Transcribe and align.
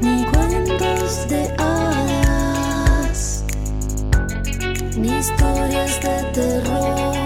Ni 0.00 0.24
cuentos 0.24 1.28
de 1.28 1.54
hadas, 1.58 3.44
ni 4.96 5.08
historias 5.18 6.00
de 6.00 6.22
terror. 6.32 7.16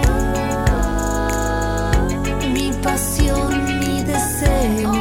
Mi 2.53 2.71
pasión, 2.83 3.79
mi 3.79 4.03
deseo. 4.03 4.91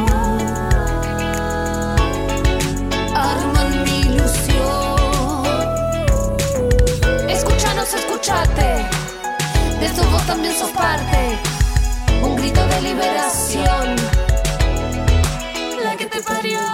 Arman 3.14 3.84
mi 3.84 4.00
ilusión. 4.00 5.44
Escúchanos, 7.28 7.92
escúchate. 7.92 8.86
De 9.81 9.86
esto 9.86 10.03
vos 10.12 10.25
también 10.27 10.55
sos 10.55 10.70
parte. 10.70 11.38
Un 12.22 12.36
grito 12.36 12.66
de 12.69 12.83
liberación. 12.83 13.97
La 15.83 15.97
que 15.97 16.06
te 16.06 16.22
parió. 16.22 16.73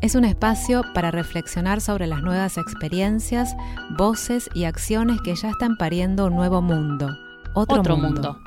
Es 0.00 0.14
un 0.14 0.24
espacio 0.24 0.82
para 0.94 1.10
reflexionar 1.10 1.82
sobre 1.82 2.06
las 2.06 2.22
nuevas 2.22 2.56
experiencias, 2.56 3.54
voces 3.98 4.48
y 4.54 4.64
acciones 4.64 5.20
que 5.20 5.34
ya 5.34 5.50
están 5.50 5.76
pariendo 5.76 6.26
un 6.26 6.36
nuevo 6.36 6.62
mundo. 6.62 7.10
Otro, 7.54 7.96
mundo. 7.98 8.38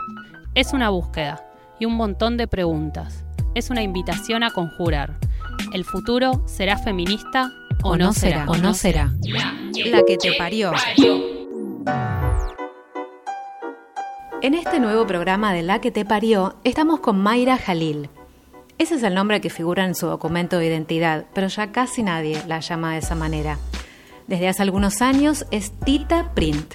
Es 0.56 0.74
una 0.74 0.90
búsqueda 0.90 1.46
y 1.80 1.86
un 1.86 1.94
montón 1.94 2.38
de 2.38 2.48
preguntas. 2.48 3.24
Es 3.54 3.70
una 3.70 3.84
invitación 3.84 4.42
a 4.42 4.50
conjurar. 4.50 5.20
¿El 5.74 5.86
futuro 5.86 6.42
será 6.48 6.80
feminista 6.80 7.52
o, 7.84 7.98
no 7.98 8.14
será? 8.14 8.46
O 8.48 8.58
no 8.58 8.74
será. 8.74 9.14
La 9.86 10.02
que 10.08 10.18
te 10.18 10.34
parió. 10.34 10.72
En 14.42 14.56
este 14.56 14.80
nuevo 14.80 15.06
programa 15.06 15.54
de 15.54 15.62
La 15.62 15.82
que 15.82 15.92
te 15.92 16.04
parió, 16.04 16.56
estamos 16.64 17.00
con 17.00 17.20
Mayra 17.20 17.58
Jalil. 17.58 18.10
Ese 18.78 18.96
es 18.96 19.04
el 19.04 19.14
nombre 19.14 19.40
que 19.40 19.50
figura 19.50 19.86
en 19.86 19.96
su 19.96 20.08
documento 20.08 20.58
de 20.58 20.66
identidad, 20.66 21.26
pero 21.34 21.48
ya 21.48 21.72
casi 21.72 22.04
nadie 22.04 22.42
la 22.48 22.60
llama 22.60 22.94
de 22.94 23.00
esa 23.00 23.16
manera. 23.16 23.58
Desde 24.28 24.48
hace 24.48 24.64
algunos 24.64 25.02
años 25.02 25.46
es 25.52 25.72
Tita 25.86 26.32
Print, 26.34 26.74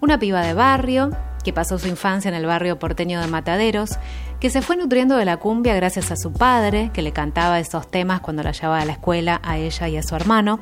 una 0.00 0.18
piba 0.18 0.42
de 0.42 0.54
barrio 0.54 1.10
que 1.44 1.52
pasó 1.52 1.78
su 1.78 1.88
infancia 1.88 2.28
en 2.28 2.34
el 2.34 2.46
barrio 2.46 2.78
porteño 2.78 3.20
de 3.20 3.26
Mataderos, 3.26 3.98
que 4.40 4.50
se 4.50 4.62
fue 4.62 4.76
nutriendo 4.76 5.16
de 5.16 5.24
la 5.24 5.36
cumbia 5.36 5.74
gracias 5.74 6.10
a 6.10 6.16
su 6.16 6.32
padre, 6.32 6.90
que 6.92 7.02
le 7.02 7.12
cantaba 7.12 7.60
esos 7.60 7.90
temas 7.90 8.20
cuando 8.20 8.42
la 8.42 8.52
llevaba 8.52 8.80
a 8.80 8.84
la 8.84 8.92
escuela 8.92 9.40
a 9.44 9.58
ella 9.58 9.88
y 9.88 9.96
a 9.96 10.02
su 10.02 10.16
hermano. 10.16 10.60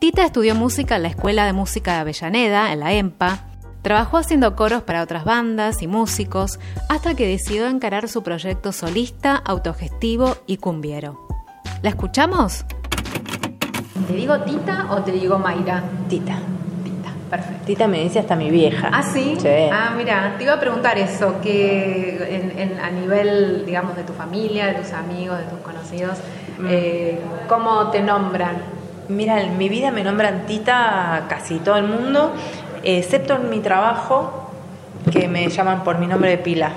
Tita 0.00 0.24
estudió 0.24 0.54
música 0.54 0.96
en 0.96 1.02
la 1.02 1.08
Escuela 1.08 1.46
de 1.46 1.52
Música 1.52 1.94
de 1.94 1.98
Avellaneda, 2.00 2.72
en 2.72 2.80
la 2.80 2.92
EMPA, 2.92 3.46
Trabajó 3.84 4.16
haciendo 4.16 4.56
coros 4.56 4.82
para 4.82 5.02
otras 5.02 5.26
bandas 5.26 5.82
y 5.82 5.86
músicos 5.86 6.58
hasta 6.88 7.14
que 7.14 7.26
decidió 7.28 7.66
encarar 7.66 8.08
su 8.08 8.22
proyecto 8.22 8.72
solista, 8.72 9.36
autogestivo 9.36 10.36
y 10.46 10.56
cumbiero. 10.56 11.28
¿La 11.82 11.90
escuchamos? 11.90 12.64
¿Te 14.08 14.14
digo 14.14 14.38
Tita 14.40 14.86
o 14.88 15.02
te 15.02 15.12
digo 15.12 15.38
Mayra? 15.38 15.84
Tita. 16.08 16.38
Tita, 16.82 17.10
perfecto. 17.28 17.64
Tita 17.66 17.86
me 17.86 18.00
dice 18.00 18.20
hasta 18.20 18.34
mi 18.36 18.50
vieja. 18.50 18.88
¿Ah, 18.90 19.02
sí? 19.02 19.34
Sí. 19.38 19.48
Ah, 19.70 19.92
mira, 19.94 20.34
te 20.38 20.44
iba 20.44 20.54
a 20.54 20.60
preguntar 20.60 20.96
eso, 20.96 21.42
que 21.42 22.16
en- 22.30 22.58
en- 22.58 22.80
a 22.80 22.90
nivel, 22.90 23.66
digamos, 23.66 23.96
de 23.96 24.04
tu 24.04 24.14
familia, 24.14 24.66
de 24.68 24.74
tus 24.76 24.92
amigos, 24.94 25.36
de 25.36 25.44
tus 25.44 25.58
conocidos, 25.58 26.16
eh, 26.70 27.20
¿cómo 27.50 27.90
te 27.90 28.00
nombran? 28.00 28.56
Mira, 29.08 29.42
en 29.42 29.58
mi 29.58 29.68
vida 29.68 29.90
me 29.90 30.02
nombran 30.02 30.46
Tita 30.46 31.26
casi 31.28 31.58
todo 31.58 31.76
el 31.76 31.84
mundo, 31.84 32.32
excepto 32.84 33.34
en 33.34 33.50
mi 33.50 33.60
trabajo, 33.60 34.50
que 35.12 35.28
me 35.28 35.48
llaman 35.48 35.84
por 35.84 35.98
mi 35.98 36.06
nombre 36.06 36.30
de 36.30 36.38
pila. 36.38 36.70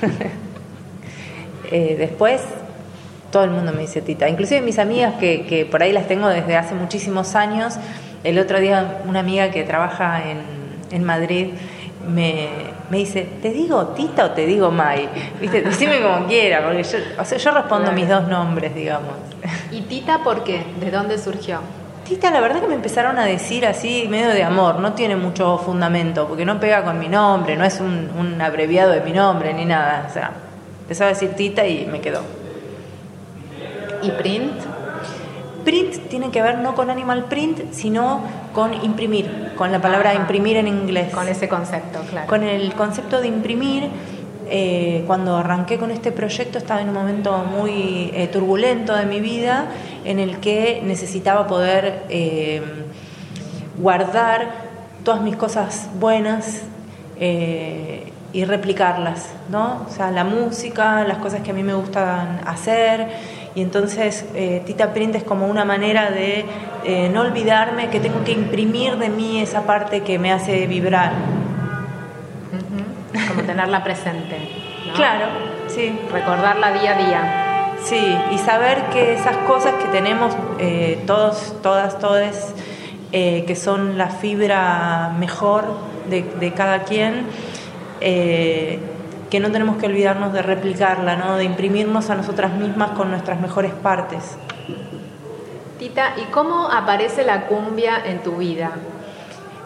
Eh, 1.72 1.94
después, 1.96 2.40
todo 3.30 3.44
el 3.44 3.50
mundo 3.50 3.72
me 3.72 3.82
dice 3.82 4.02
Tita. 4.02 4.28
Inclusive 4.28 4.60
mis 4.60 4.80
amigas, 4.80 5.14
que, 5.20 5.46
que 5.46 5.64
por 5.64 5.82
ahí 5.82 5.92
las 5.92 6.08
tengo 6.08 6.26
desde 6.28 6.56
hace 6.56 6.74
muchísimos 6.74 7.36
años. 7.36 7.76
El 8.24 8.40
otro 8.40 8.58
día 8.58 9.02
una 9.06 9.20
amiga 9.20 9.50
que 9.52 9.62
trabaja 9.62 10.22
en, 10.28 10.38
en 10.90 11.04
Madrid 11.04 11.50
me, 12.12 12.48
me 12.90 12.96
dice, 12.98 13.22
¿te 13.40 13.50
digo 13.50 13.86
Tita 13.88 14.24
o 14.24 14.30
te 14.32 14.46
digo 14.46 14.72
Mai? 14.72 15.08
¿Viste? 15.40 15.62
Decime 15.62 16.00
como 16.02 16.26
quiera, 16.26 16.64
porque 16.64 16.82
yo, 16.82 16.98
o 17.20 17.24
sea, 17.24 17.38
yo 17.38 17.50
respondo 17.52 17.84
Claro. 17.84 17.96
mis 17.96 18.08
dos 18.08 18.26
nombres, 18.26 18.74
digamos. 18.74 19.12
¿Y 19.70 19.82
Tita 19.82 20.24
por 20.24 20.42
qué? 20.42 20.64
¿De 20.80 20.90
dónde 20.90 21.18
surgió? 21.18 21.60
Tita, 22.10 22.32
la 22.32 22.40
verdad 22.40 22.60
que 22.60 22.66
me 22.66 22.74
empezaron 22.74 23.20
a 23.20 23.24
decir 23.24 23.64
así, 23.64 24.08
medio 24.10 24.30
de 24.30 24.42
amor, 24.42 24.80
no 24.80 24.94
tiene 24.94 25.14
mucho 25.14 25.58
fundamento, 25.58 26.26
porque 26.26 26.44
no 26.44 26.58
pega 26.58 26.82
con 26.82 26.98
mi 26.98 27.06
nombre, 27.06 27.56
no 27.56 27.64
es 27.64 27.78
un, 27.78 28.10
un 28.18 28.42
abreviado 28.42 28.90
de 28.90 29.00
mi 29.00 29.12
nombre 29.12 29.54
ni 29.54 29.64
nada. 29.64 30.06
O 30.10 30.12
sea, 30.12 30.32
empezaba 30.82 31.10
a 31.10 31.12
decir 31.12 31.36
Tita 31.36 31.64
y 31.68 31.86
me 31.86 32.00
quedó. 32.00 32.22
¿Y 34.02 34.10
Print? 34.10 34.60
Print 35.64 36.08
tiene 36.08 36.32
que 36.32 36.42
ver 36.42 36.58
no 36.58 36.74
con 36.74 36.90
animal 36.90 37.26
print, 37.26 37.70
sino 37.70 38.22
con 38.52 38.74
imprimir, 38.82 39.52
con 39.54 39.70
la 39.70 39.80
palabra 39.80 40.12
imprimir 40.12 40.56
en 40.56 40.66
inglés. 40.66 41.14
Con 41.14 41.28
ese 41.28 41.48
concepto, 41.48 42.00
claro. 42.10 42.26
Con 42.26 42.42
el 42.42 42.74
concepto 42.74 43.20
de 43.20 43.28
imprimir, 43.28 43.88
eh, 44.52 45.04
cuando 45.06 45.36
arranqué 45.36 45.78
con 45.78 45.92
este 45.92 46.10
proyecto 46.10 46.58
estaba 46.58 46.80
en 46.80 46.88
un 46.88 46.94
momento 46.94 47.38
muy 47.38 48.10
eh, 48.12 48.28
turbulento 48.32 48.96
de 48.96 49.06
mi 49.06 49.20
vida 49.20 49.66
en 50.04 50.18
el 50.18 50.38
que 50.38 50.82
necesitaba 50.84 51.46
poder 51.46 52.02
eh, 52.08 52.60
guardar 53.78 54.50
todas 55.04 55.20
mis 55.22 55.36
cosas 55.36 55.88
buenas 56.00 56.62
y 58.32 58.44
replicarlas, 58.44 59.28
¿no? 59.50 59.84
O 59.86 59.92
sea, 59.92 60.10
la 60.10 60.24
música, 60.24 61.04
las 61.04 61.18
cosas 61.18 61.42
que 61.42 61.50
a 61.50 61.54
mí 61.54 61.62
me 61.62 61.74
gustan 61.74 62.40
hacer. 62.46 63.08
Y 63.54 63.60
entonces 63.60 64.24
Tita 64.64 64.94
Print 64.94 65.16
es 65.16 65.24
como 65.24 65.46
una 65.46 65.66
manera 65.66 66.10
de 66.10 66.46
no 67.12 67.20
olvidarme 67.20 67.90
que 67.90 68.00
tengo 68.00 68.24
que 68.24 68.32
imprimir 68.32 68.96
de 68.96 69.10
mí 69.10 69.38
esa 69.42 69.62
parte 69.62 70.00
que 70.00 70.18
me 70.18 70.32
hace 70.32 70.66
vibrar. 70.66 71.39
Tenerla 73.50 73.82
presente. 73.82 74.38
¿no? 74.86 74.92
Claro, 74.92 75.26
sí. 75.66 75.98
Recordarla 76.12 76.70
día 76.70 76.92
a 76.92 76.98
día. 76.98 77.50
Sí, 77.82 78.16
y 78.30 78.38
saber 78.38 78.84
que 78.92 79.14
esas 79.14 79.36
cosas 79.38 79.74
que 79.74 79.88
tenemos 79.88 80.36
eh, 80.60 81.02
todos, 81.04 81.60
todas, 81.62 81.98
todas, 81.98 82.54
eh, 83.10 83.44
que 83.48 83.56
son 83.56 83.98
la 83.98 84.08
fibra 84.08 85.12
mejor 85.18 85.64
de, 86.08 86.52
cada 86.52 86.84
quien, 86.84 87.26
eh, 88.00 88.78
que 89.30 89.40
no 89.40 89.50
tenemos 89.50 89.78
que 89.78 89.86
olvidarnos 89.86 90.32
de 90.32 90.42
replicarla, 90.42 91.16
¿no? 91.16 91.36
de 91.36 91.42
imprimirnos 91.42 92.08
a 92.10 92.14
nosotras 92.14 92.52
mismas 92.52 92.92
con 92.92 93.10
nuestras 93.10 93.40
mejores 93.40 93.72
partes. 93.72 94.36
Tita, 95.80 96.14
¿y 96.18 96.30
cómo 96.30 96.68
aparece 96.70 97.24
la 97.24 97.46
cumbia 97.46 98.00
en 98.04 98.22
tu 98.22 98.36
vida? 98.36 98.72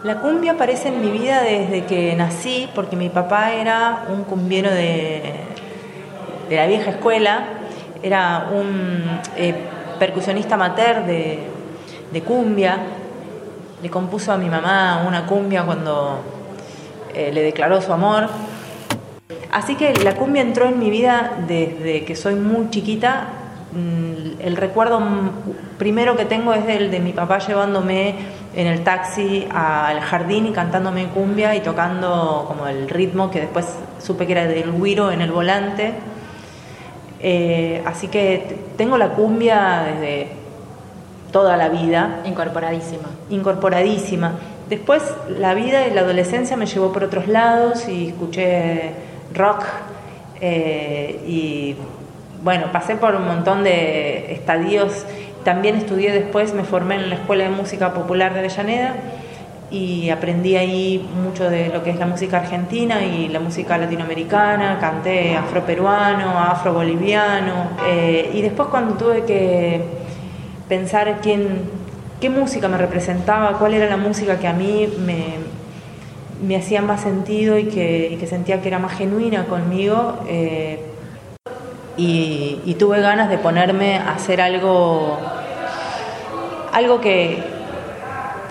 La 0.04 0.16
cumbia 0.16 0.52
aparece 0.52 0.88
en 0.88 1.00
mi 1.00 1.10
vida 1.10 1.40
desde 1.40 1.86
que 1.86 2.14
nací, 2.14 2.68
porque 2.74 2.94
mi 2.94 3.08
papá 3.08 3.54
era 3.54 4.04
un 4.12 4.24
cumbiero 4.24 4.70
de, 4.70 5.22
de 6.50 6.56
la 6.56 6.66
vieja 6.66 6.90
escuela, 6.90 7.44
era 8.02 8.50
un 8.52 9.02
eh, 9.38 9.54
percusionista 9.98 10.56
amateur 10.56 11.06
de, 11.06 12.22
cumbia, 12.22 12.80
le 13.82 13.88
compuso 13.88 14.30
a 14.30 14.36
mi 14.36 14.50
mamá 14.50 15.06
una 15.08 15.24
cumbia 15.24 15.62
cuando 15.64 16.20
eh, 17.14 17.30
le 17.32 17.42
declaró 17.42 17.80
su 17.80 17.90
amor. 17.90 18.28
Así 19.52 19.74
que 19.74 19.94
la 20.04 20.16
cumbia 20.16 20.42
entró 20.42 20.68
en 20.68 20.78
mi 20.80 20.90
vida 20.90 21.32
desde 21.48 22.04
que 22.04 22.14
soy 22.14 22.34
muy 22.34 22.68
chiquita. 22.68 23.28
Mm, 23.72 24.38
el 24.42 24.56
recuerdo 24.58 25.00
primero 25.78 26.14
que 26.14 26.26
tengo 26.26 26.52
es 26.52 26.68
el 26.68 26.90
de 26.90 27.00
mi 27.00 27.12
papá 27.14 27.38
llevándome 27.38 28.43
en 28.56 28.66
el 28.66 28.84
taxi 28.84 29.46
al 29.52 30.00
jardín 30.00 30.46
y 30.46 30.52
cantándome 30.52 31.08
cumbia 31.08 31.54
y 31.54 31.60
tocando 31.60 32.44
como 32.46 32.66
el 32.66 32.88
ritmo 32.88 33.30
que 33.30 33.40
después 33.40 33.66
supe 34.00 34.26
que 34.26 34.32
era 34.32 34.46
del 34.46 34.72
guiro 34.72 35.10
en 35.10 35.20
el 35.20 35.32
volante. 35.32 35.94
Eh, 37.20 37.82
así 37.86 38.08
que 38.08 38.58
tengo 38.76 38.98
la 38.98 39.10
cumbia 39.10 39.84
desde 39.92 40.28
toda 41.32 41.56
la 41.56 41.68
vida. 41.68 42.20
Incorporadísima. 42.24 43.08
Incorporadísima. 43.30 44.32
Después 44.68 45.02
la 45.28 45.54
vida 45.54 45.86
y 45.86 45.92
la 45.92 46.02
adolescencia 46.02 46.56
me 46.56 46.66
llevó 46.66 46.92
por 46.92 47.04
otros 47.04 47.28
lados 47.28 47.88
y 47.88 48.08
escuché 48.08 48.92
rock 49.34 49.64
eh, 50.40 51.20
y 51.26 51.76
bueno, 52.42 52.66
pasé 52.72 52.96
por 52.96 53.14
un 53.14 53.26
montón 53.26 53.64
de 53.64 54.32
estadios. 54.32 55.06
También 55.44 55.76
estudié 55.76 56.10
después, 56.10 56.54
me 56.54 56.64
formé 56.64 56.94
en 56.96 57.10
la 57.10 57.16
Escuela 57.16 57.44
de 57.44 57.50
Música 57.50 57.92
Popular 57.92 58.32
de 58.32 58.40
Avellaneda 58.40 58.94
y 59.70 60.08
aprendí 60.08 60.56
ahí 60.56 61.06
mucho 61.22 61.50
de 61.50 61.68
lo 61.68 61.82
que 61.82 61.90
es 61.90 61.98
la 61.98 62.06
música 62.06 62.38
argentina 62.38 63.04
y 63.04 63.28
la 63.28 63.40
música 63.40 63.76
latinoamericana, 63.76 64.78
canté 64.80 65.36
afroperuano, 65.36 66.38
afroboliviano 66.38 67.70
eh, 67.86 68.30
y 68.32 68.40
después 68.40 68.68
cuando 68.68 68.94
tuve 68.94 69.24
que 69.24 69.82
pensar 70.68 71.18
quién, 71.20 71.62
qué 72.20 72.30
música 72.30 72.68
me 72.68 72.78
representaba, 72.78 73.58
cuál 73.58 73.74
era 73.74 73.86
la 73.90 73.96
música 73.96 74.38
que 74.38 74.46
a 74.46 74.52
mí 74.52 74.88
me, 75.04 76.56
hacía 76.56 76.80
más 76.80 77.02
sentido 77.02 77.58
y 77.58 77.64
que, 77.64 78.24
sentía 78.28 78.62
que 78.62 78.68
era 78.68 78.78
más 78.78 78.92
genuina 78.92 79.44
conmigo, 79.44 80.20
eh, 80.28 80.93
y, 81.96 82.76
tuve 82.78 83.00
ganas 83.00 83.28
de 83.28 83.38
ponerme 83.38 83.98
a 83.98 84.12
hacer 84.12 84.40
algo, 84.40 85.18
algo 86.72 87.00
que, 87.00 87.42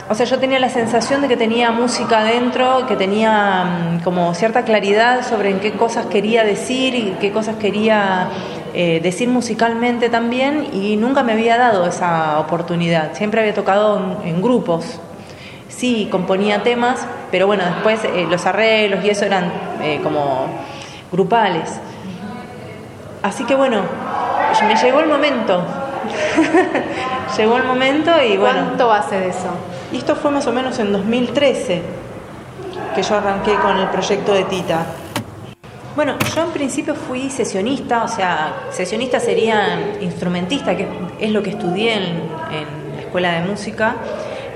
o 0.10 0.16
sea, 0.16 0.26
yo 0.26 0.40
tenía 0.40 0.60
la 0.60 0.70
sensación 0.70 1.22
de 1.22 1.28
que 1.28 1.38
tenía 1.38 1.72
música 1.72 2.20
adentro, 2.20 2.86
que 2.88 2.96
tenía 2.96 3.64
mm, 3.64 4.04
como 4.04 4.34
cierta 4.34 4.64
claridad 4.64 5.28
sobre 5.28 5.50
en 5.50 5.60
qué 5.60 5.74
cosas 5.74 6.06
quería 6.08 6.44
decir 6.44 6.96
y 6.96 7.16
qué 7.20 7.32
cosas 7.32 7.58
quería 7.58 8.30
eh, 8.76 9.00
decir 9.04 9.30
musicalmente 9.30 10.10
también 10.10 10.68
y 10.74 10.96
nunca 10.96 11.22
me 11.22 11.34
había 11.34 11.58
dado 11.58 11.86
esa 11.86 12.40
oportunidad. 12.40 13.14
Siempre 13.14 13.42
había 13.42 13.54
tocado 13.54 14.20
en, 14.26 14.42
grupos. 14.42 15.00
Sí, 15.70 16.08
componía 16.12 16.64
temas, 16.64 17.06
pero 17.30 17.48
bueno, 17.48 17.64
después 17.66 18.04
eh, 18.04 18.26
los 18.30 18.46
arreglos 18.46 19.04
y 19.06 19.10
eso 19.10 19.26
eran 19.26 19.52
eh, 19.82 20.00
como 20.02 20.48
grupales. 21.12 21.80
Así 23.24 23.46
que 23.46 23.56
bueno, 23.56 23.82
me 24.68 24.76
llegó 24.76 25.00
el 25.00 25.08
momento. 25.08 25.64
llegó 27.38 27.58
el 27.58 27.64
momento 27.64 28.12
y 28.22 28.36
bueno. 28.36 28.66
¿Cuánto 28.66 28.92
hace 28.92 29.18
de 29.18 29.30
eso? 29.30 29.50
Y 29.94 29.98
esto 29.98 30.18
fue 30.18 30.30
más 30.30 30.46
o 30.46 30.52
menos 30.52 30.78
en 30.80 30.92
2013 30.92 31.82
que 32.94 33.02
yo 33.02 33.16
arranqué 33.16 33.56
con 33.56 33.78
el 33.78 33.88
proyecto 33.88 34.34
de 34.34 34.44
Tita. 34.44 34.86
Bueno, 35.96 36.16
yo 36.36 36.44
en 36.44 36.50
principio 36.50 36.96
fui 36.96 37.30
sesionista, 37.30 38.04
o 38.04 38.08
sea, 38.10 38.66
sesionista 38.72 39.22
sería 39.22 39.80
instrumentista, 40.02 40.76
que 40.76 40.88
es 41.20 41.32
lo 41.32 41.42
que 41.42 41.52
estudié 41.52 41.94
en, 41.94 42.30
la 42.96 43.02
escuela 43.02 43.32
de 43.34 43.48
música, 43.48 43.96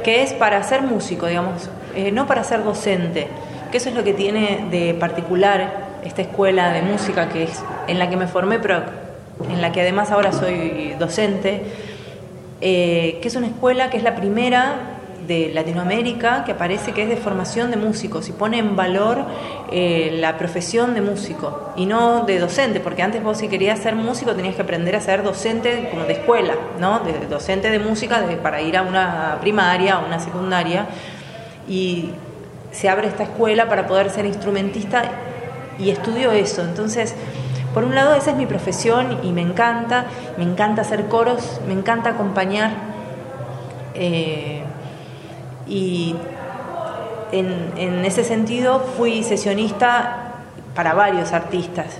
que 0.04 0.24
es 0.24 0.34
para 0.34 0.62
ser 0.64 0.82
músico, 0.82 1.28
digamos, 1.28 1.70
eh, 1.96 2.12
no 2.12 2.28
para 2.28 2.44
ser 2.44 2.64
docente, 2.64 3.28
que 3.72 3.78
eso 3.78 3.90
es 3.90 3.96
lo 3.96 4.04
que 4.04 4.14
tiene 4.14 4.66
de 4.70 4.94
particular 4.94 5.87
esta 6.04 6.22
escuela 6.22 6.72
de 6.72 6.82
música 6.82 7.30
que 7.30 7.44
es 7.44 7.64
en 7.88 8.00
la 8.00 8.10
que 8.10 8.18
me 8.18 8.28
formé, 8.28 8.60
pero 8.60 8.84
en 9.50 9.62
la 9.62 9.72
que 9.72 9.82
además 9.82 10.12
ahora 10.12 10.32
soy 10.32 10.96
docente, 11.00 11.64
eh, 12.62 13.20
que 13.22 13.28
es 13.28 13.36
una 13.36 13.48
escuela 13.48 13.90
que 13.90 13.98
es 13.98 14.04
la 14.04 14.16
primera 14.16 14.98
de 15.28 15.52
Latinoamérica 15.54 16.46
que 16.46 16.56
parece 16.56 16.94
que 16.94 17.04
es 17.04 17.10
de 17.10 17.18
formación 17.18 17.70
de 17.70 17.78
músicos 17.78 18.30
y 18.30 18.32
pone 18.32 18.60
en 18.60 18.76
valor 18.76 19.26
eh, 19.72 20.18
la 20.20 20.38
profesión 20.38 20.94
de 20.94 21.02
músico 21.02 21.74
y 21.76 21.86
no 21.86 22.24
de 22.24 22.40
docente, 22.40 22.80
porque 22.80 23.04
antes 23.04 23.22
vos 23.22 23.38
si 23.38 23.50
querías 23.50 23.80
ser 23.80 23.96
músico 23.96 24.34
tenías 24.34 24.56
que 24.56 24.62
aprender 24.62 24.96
a 24.96 25.02
ser 25.02 25.24
docente 25.24 25.90
como 25.92 26.06
de 26.06 26.14
escuela, 26.14 26.54
¿no? 26.80 27.02
De, 27.02 27.28
docente 27.28 27.70
de 27.70 27.80
música 27.80 28.24
para 28.42 28.62
ir 28.62 28.78
a 28.78 28.84
una 28.84 29.38
primaria, 29.42 29.96
a 29.96 30.00
una 30.00 30.20
secundaria 30.20 30.88
y 31.68 32.12
se 32.72 32.88
abre 32.88 33.08
esta 33.08 33.24
escuela 33.24 33.68
para 33.68 33.86
poder 33.86 34.10
ser 34.10 34.26
instrumentista 34.26 35.04
y 35.80 35.90
estudio 35.90 36.32
eso. 36.32 36.62
Entonces, 36.64 37.16
por 37.74 37.84
un 37.84 37.94
lado 37.94 38.16
esa 38.16 38.32
es 38.32 38.38
mi 38.38 38.46
profesión 38.46 39.20
y 39.24 39.32
me 39.32 39.42
encanta, 39.42 40.06
me 40.38 40.44
encanta 40.44 40.82
hacer 40.82 41.06
coros, 41.06 41.62
me 41.68 41.74
encanta 41.74 42.10
acompañar. 42.10 42.72
Eh, 43.94 44.64
y 45.68 46.16
en, 47.32 48.06
ese 48.06 48.24
sentido 48.24 48.80
fui 48.80 49.24
sesionista 49.24 50.44
para 50.76 50.94
varios 50.94 51.34
artistas. 51.34 51.98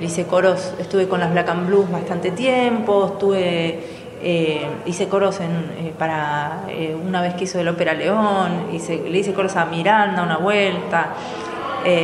Hice 0.00 0.24
coros, 0.24 0.72
estuve 0.78 1.08
con 1.08 1.20
las 1.20 1.30
Black 1.30 1.48
and 1.48 1.66
Blues 1.66 1.90
bastante 1.90 2.30
tiempo, 2.30 3.12
estuve, 3.12 3.80
eh, 4.22 4.66
hice 4.86 5.08
coros 5.08 5.40
eh, 5.40 5.92
para 5.98 6.62
una 7.06 7.20
vez 7.20 7.34
que 7.34 7.44
hizo 7.44 7.60
el 7.60 7.68
Ópera 7.68 7.92
León, 7.92 8.68
le 8.70 9.18
hice 9.18 9.34
coros 9.34 9.56
a 9.56 9.66
Miranda 9.66 10.22
una 10.22 10.38
vuelta. 10.38 11.14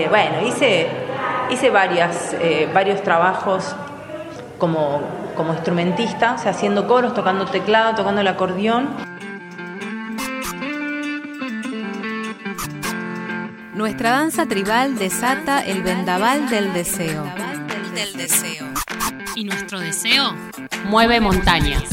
Bueno, 0.09 0.47
hice, 0.47 0.89
hice 1.51 1.71
varias, 1.71 2.37
varios 2.73 3.03
trabajos 3.03 3.75
como, 4.59 5.01
como 5.37 5.53
instrumentista, 5.53 6.35
o 6.35 6.39
sea, 6.39 6.51
haciendo 6.51 6.87
coros, 6.87 7.15
tocando 7.15 7.47
teclado, 7.47 7.95
tocando 7.95 8.21
el 8.21 8.29
acordeón. 8.29 8.89
Nuestra 13.75 14.11
danza 14.11 14.47
tribal 14.47 14.99
desata 14.99 15.65
el 15.65 15.83
vendaval 15.83 16.49
del 16.49 16.73
deseo. 16.73 17.25
Y 19.37 19.45
nuestro 19.45 19.79
deseo 19.79 20.35
mueve 20.87 21.21
montañas. 21.21 21.85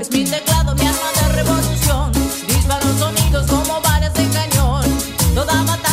Es 0.00 0.10
mi 0.10 0.24
teclado, 0.24 0.74
mi 0.74 0.86
arma 0.86 1.10
de 1.20 1.28
revolución, 1.32 2.12
disparo 2.48 2.86
sonidos 2.98 3.46
como 3.46 3.80
balas 3.80 4.12
de 4.14 4.26
cañón. 4.28 4.84
Toda 5.34 5.62
batalla 5.62 5.89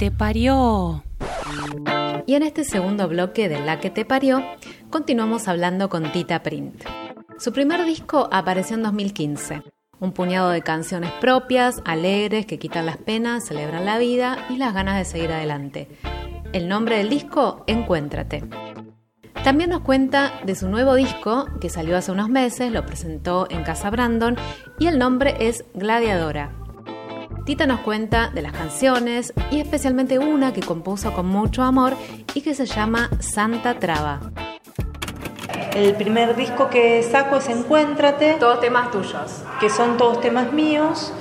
te 0.00 0.10
parió. 0.10 1.04
Y 2.24 2.34
en 2.34 2.42
este 2.42 2.64
segundo 2.64 3.06
bloque 3.06 3.50
de 3.50 3.60
La 3.60 3.80
que 3.80 3.90
te 3.90 4.06
parió, 4.06 4.42
continuamos 4.88 5.46
hablando 5.46 5.90
con 5.90 6.10
Tita 6.10 6.42
Print. 6.42 6.84
Su 7.38 7.52
primer 7.52 7.84
disco 7.84 8.26
apareció 8.32 8.76
en 8.76 8.82
2015. 8.82 9.62
Un 9.98 10.12
puñado 10.12 10.48
de 10.48 10.62
canciones 10.62 11.12
propias, 11.20 11.82
alegres, 11.84 12.46
que 12.46 12.58
quitan 12.58 12.86
las 12.86 12.96
penas, 12.96 13.44
celebran 13.44 13.84
la 13.84 13.98
vida 13.98 14.46
y 14.48 14.56
las 14.56 14.72
ganas 14.72 14.96
de 14.96 15.04
seguir 15.04 15.32
adelante. 15.32 15.90
El 16.54 16.66
nombre 16.66 16.96
del 16.96 17.10
disco, 17.10 17.62
Encuéntrate. 17.66 18.48
También 19.44 19.68
nos 19.68 19.82
cuenta 19.82 20.32
de 20.46 20.54
su 20.54 20.70
nuevo 20.70 20.94
disco, 20.94 21.46
que 21.60 21.68
salió 21.68 21.98
hace 21.98 22.10
unos 22.10 22.30
meses, 22.30 22.72
lo 22.72 22.86
presentó 22.86 23.48
en 23.50 23.64
Casa 23.64 23.90
Brandon, 23.90 24.38
y 24.78 24.86
el 24.86 24.98
nombre 24.98 25.36
es 25.40 25.66
Gladiadora. 25.74 26.56
Tita 27.44 27.66
nos 27.66 27.80
cuenta 27.80 28.30
de 28.30 28.42
las 28.42 28.52
canciones 28.52 29.32
y 29.50 29.60
especialmente 29.60 30.18
una 30.18 30.52
que 30.52 30.60
compuso 30.60 31.12
con 31.12 31.26
mucho 31.26 31.62
amor 31.62 31.94
y 32.34 32.42
que 32.42 32.54
se 32.54 32.66
llama 32.66 33.10
Santa 33.18 33.74
Traba. 33.78 34.20
El 35.74 35.94
primer 35.94 36.36
disco 36.36 36.68
que 36.68 37.02
saco 37.02 37.36
es 37.36 37.48
Encuéntrate, 37.48 38.34
Todos 38.38 38.60
temas 38.60 38.90
tuyos. 38.90 39.42
que 39.58 39.70
son 39.70 39.96
todos 39.96 40.20
temas 40.20 40.52
míos. 40.52 41.12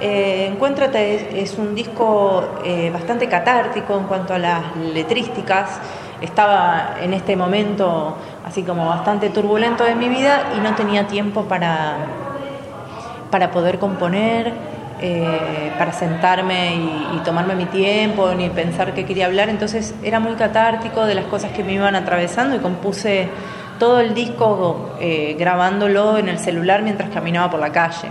Eh, 0.00 0.46
Encuéntrate 0.52 1.14
es, 1.36 1.52
es 1.52 1.58
un 1.58 1.74
disco 1.74 2.44
eh, 2.64 2.90
bastante 2.92 3.28
catártico 3.28 3.96
en 3.98 4.04
cuanto 4.04 4.34
a 4.34 4.38
las 4.38 4.76
letrísticas. 4.76 5.80
Estaba 6.20 6.96
en 7.00 7.12
este 7.14 7.36
momento 7.36 8.16
así 8.44 8.62
como 8.62 8.86
bastante 8.86 9.30
turbulento 9.30 9.84
de 9.84 9.94
mi 9.94 10.08
vida 10.08 10.52
y 10.56 10.60
no 10.60 10.74
tenía 10.74 11.06
tiempo 11.06 11.44
para, 11.44 11.96
para 13.30 13.50
poder 13.50 13.78
componer, 13.78 14.52
eh, 15.06 15.70
para 15.76 15.92
sentarme 15.92 16.76
y, 16.76 17.18
tomarme 17.26 17.54
mi 17.54 17.66
tiempo, 17.66 18.32
ni 18.34 18.48
pensar 18.48 18.94
qué 18.94 19.04
quería 19.04 19.26
hablar. 19.26 19.50
Entonces 19.50 19.94
era 20.02 20.18
muy 20.18 20.32
catártico 20.32 21.04
de 21.04 21.14
las 21.14 21.26
cosas 21.26 21.52
que 21.52 21.62
me 21.62 21.74
iban 21.74 21.94
atravesando 21.94 22.56
y 22.56 22.60
compuse 22.60 23.28
todo 23.78 24.00
el 24.00 24.14
disco 24.14 24.96
eh, 25.00 25.36
grabándolo 25.38 26.16
en 26.16 26.30
el 26.30 26.38
celular 26.38 26.80
mientras 26.80 27.10
caminaba 27.10 27.50
por 27.50 27.60
la 27.60 27.70
calle. 27.70 28.08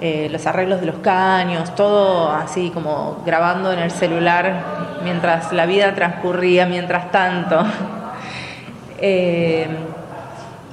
Eh, 0.00 0.28
los 0.30 0.46
arreglos 0.46 0.80
de 0.80 0.86
los 0.86 0.96
caños, 1.00 1.74
todo 1.74 2.30
así 2.30 2.70
como 2.70 3.22
grabando 3.26 3.70
en 3.70 3.80
el 3.80 3.90
celular 3.90 4.54
mientras 5.02 5.52
la 5.52 5.66
vida 5.66 5.94
transcurría, 5.94 6.64
mientras 6.64 7.10
tanto. 7.10 7.62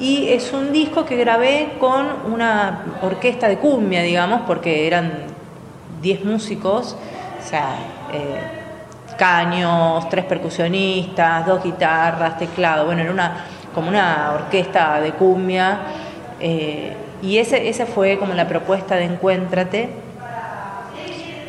Y 0.01 0.29
es 0.29 0.51
un 0.51 0.73
disco 0.73 1.05
que 1.05 1.15
grabé 1.15 1.73
con 1.79 2.07
una 2.25 2.85
orquesta 3.03 3.47
de 3.47 3.59
cumbia, 3.59 4.01
digamos, 4.01 4.41
porque 4.47 4.87
eran 4.87 5.11
10 6.01 6.25
músicos, 6.25 6.95
o 7.39 7.47
sea, 7.47 7.75
eh, 8.11 9.15
caños, 9.15 10.09
tres 10.09 10.25
percusionistas, 10.25 11.45
dos 11.45 11.63
guitarras, 11.63 12.39
teclado, 12.39 12.85
bueno, 12.87 13.03
era 13.03 13.11
una, 13.11 13.45
como 13.75 13.89
una 13.89 14.31
orquesta 14.33 14.99
de 14.99 15.11
cumbia. 15.11 15.77
eh, 16.39 16.95
y 17.21 17.37
ese, 17.37 17.69
esa 17.69 17.85
fue 17.85 18.17
como 18.17 18.33
la 18.33 18.47
propuesta 18.47 18.95
de 18.95 19.03
Encuéntrate. 19.03 19.89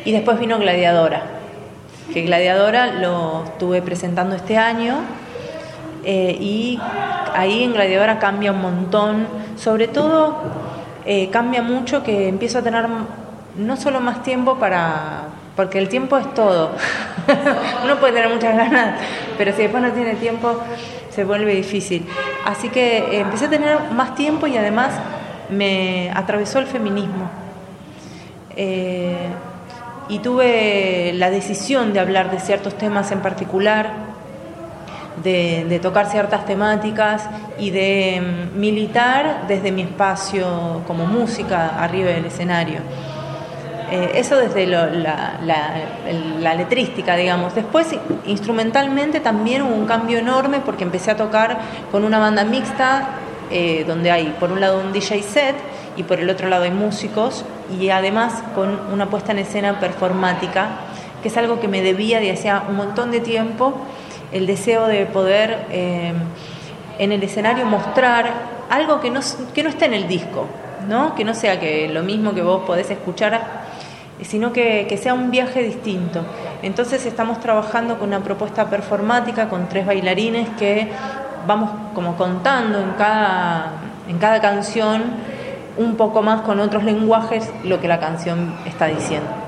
Y 0.05 0.11
después 0.11 0.39
vino 0.39 0.59
Gladiadora, 0.59 1.23
que 2.13 2.21
Gladiadora 2.21 2.85
lo 2.93 3.45
estuve 3.45 3.81
presentando 3.81 4.35
este 4.35 4.57
año. 4.57 4.97
Eh, 6.03 6.37
y 6.39 6.79
ahí 7.33 7.63
en 7.63 7.73
Gladiadora 7.73 8.19
cambia 8.19 8.51
un 8.51 8.61
montón, 8.61 9.27
sobre 9.55 9.87
todo 9.87 10.37
eh, 11.05 11.29
cambia 11.29 11.61
mucho 11.61 12.03
que 12.03 12.27
empiezo 12.27 12.59
a 12.59 12.61
tener 12.61 12.87
no 13.57 13.77
solo 13.77 14.01
más 14.01 14.23
tiempo 14.23 14.55
para, 14.55 15.23
porque 15.55 15.79
el 15.79 15.89
tiempo 15.89 16.17
es 16.17 16.33
todo, 16.33 16.71
uno 17.83 17.97
puede 17.97 18.13
tener 18.13 18.29
muchas 18.29 18.55
ganas, 18.55 18.99
pero 19.37 19.51
si 19.53 19.63
después 19.63 19.83
no 19.83 19.91
tiene 19.91 20.15
tiempo 20.15 20.59
se 21.13 21.23
vuelve 21.23 21.53
difícil. 21.55 22.05
Así 22.45 22.69
que 22.69 22.97
eh, 22.97 23.19
empecé 23.19 23.45
a 23.45 23.49
tener 23.49 23.91
más 23.91 24.15
tiempo 24.15 24.47
y 24.47 24.57
además 24.57 24.93
me 25.49 26.11
atravesó 26.13 26.59
el 26.59 26.65
feminismo. 26.65 27.29
Eh, 28.55 29.29
y 30.09 30.19
tuve 30.19 31.11
la 31.15 31.29
decisión 31.29 31.93
de 31.93 31.99
hablar 31.99 32.31
de 32.31 32.39
ciertos 32.39 32.77
temas 32.77 33.11
en 33.11 33.21
particular, 33.21 33.91
de, 35.21 35.79
tocar 35.81 36.07
ciertas 36.07 36.45
temáticas 36.45 37.29
y 37.59 37.69
de 37.71 38.49
mm, 38.55 38.59
militar 38.59 39.43
desde 39.47 39.71
mi 39.71 39.83
espacio 39.83 40.81
como 40.87 41.05
música 41.05 41.69
arriba 41.83 42.09
del 42.11 42.25
escenario. 42.25 42.79
Eh, 43.91 44.11
eso 44.15 44.37
desde 44.37 44.65
lo- 44.65 44.89
la, 44.89 45.33
la 46.39 46.55
letrística, 46.55 47.15
digamos. 47.15 47.53
Después, 47.53 47.93
instrumentalmente, 48.25 49.19
también 49.19 49.61
hubo 49.61 49.75
un 49.75 49.85
cambio 49.85 50.17
enorme 50.17 50.61
porque 50.65 50.83
empecé 50.83 51.11
a 51.11 51.17
tocar 51.17 51.59
con 51.91 52.03
una 52.03 52.17
banda 52.17 52.43
mixta, 52.43 53.09
eh, 53.51 53.83
donde 53.87 54.09
hay 54.09 54.35
por 54.39 54.51
un 54.51 54.59
lado 54.61 54.79
un 54.79 54.93
DJ 54.93 55.21
set 55.21 55.55
y 55.95 56.03
por 56.03 56.19
el 56.19 56.29
otro 56.29 56.47
lado 56.49 56.63
hay 56.63 56.71
músicos, 56.71 57.45
y 57.79 57.89
además 57.89 58.41
con 58.55 58.79
una 58.91 59.07
puesta 59.11 59.31
en 59.31 59.39
escena 59.39 59.79
performática, 59.79 60.69
que 61.21 61.27
es 61.27 61.37
algo 61.37 61.59
que 61.59 61.67
me 61.67 61.81
debía 61.83 62.19
de 62.19 62.31
hacía 62.31 62.63
un 62.67 62.75
montón 62.77 63.11
de 63.11 63.19
tiempo, 63.19 63.75
el 64.33 64.47
deseo 64.47 64.87
de 64.87 65.05
poder 65.05 65.67
eh, 65.71 66.13
en 66.99 67.11
el 67.11 67.23
escenario 67.23 67.65
mostrar 67.65 68.31
algo 68.69 68.99
que 68.99 69.09
no, 69.09 69.21
que 69.53 69.63
no 69.63 69.69
esté 69.69 69.85
en 69.85 69.93
el 69.93 70.07
disco, 70.07 70.47
¿no? 70.87 71.15
que 71.15 71.23
no 71.23 71.33
sea 71.33 71.59
que 71.59 71.87
lo 71.89 72.03
mismo 72.03 72.33
que 72.33 72.41
vos 72.41 72.63
podés 72.65 72.89
escuchar 72.91 73.63
sino 74.21 74.53
que, 74.53 74.85
que 74.87 74.97
sea 74.97 75.13
un 75.13 75.31
viaje 75.31 75.63
distinto. 75.63 76.23
Entonces 76.61 77.05
estamos 77.05 77.39
trabajando 77.39 77.97
con 77.97 78.09
una 78.09 78.21
propuesta 78.21 78.69
performática 78.69 79.49
con 79.49 79.67
tres 79.67 79.85
bailarines 79.85 80.49
que 80.57 80.89
vamos 81.47 81.71
como 81.93 82.15
contando 82.15 82.79
en 82.79 82.91
cada, 82.91 83.71
en 84.07 84.17
cada 84.17 84.39
canción 84.39 85.03
un 85.77 85.95
poco 85.95 86.21
más 86.21 86.41
con 86.41 86.59
otros 86.59 86.83
lenguajes 86.83 87.51
lo 87.63 87.81
que 87.81 87.87
la 87.87 87.99
canción 87.99 88.55
está 88.65 88.85
diciendo. 88.85 89.42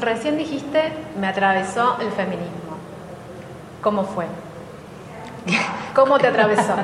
Recién 0.00 0.36
dijiste, 0.38 0.92
me 1.20 1.26
atravesó 1.26 1.96
el 2.00 2.10
feminismo. 2.12 2.50
¿Cómo 3.82 4.04
fue? 4.04 4.26
¿Cómo 5.94 6.18
te 6.18 6.26
atravesó? 6.28 6.74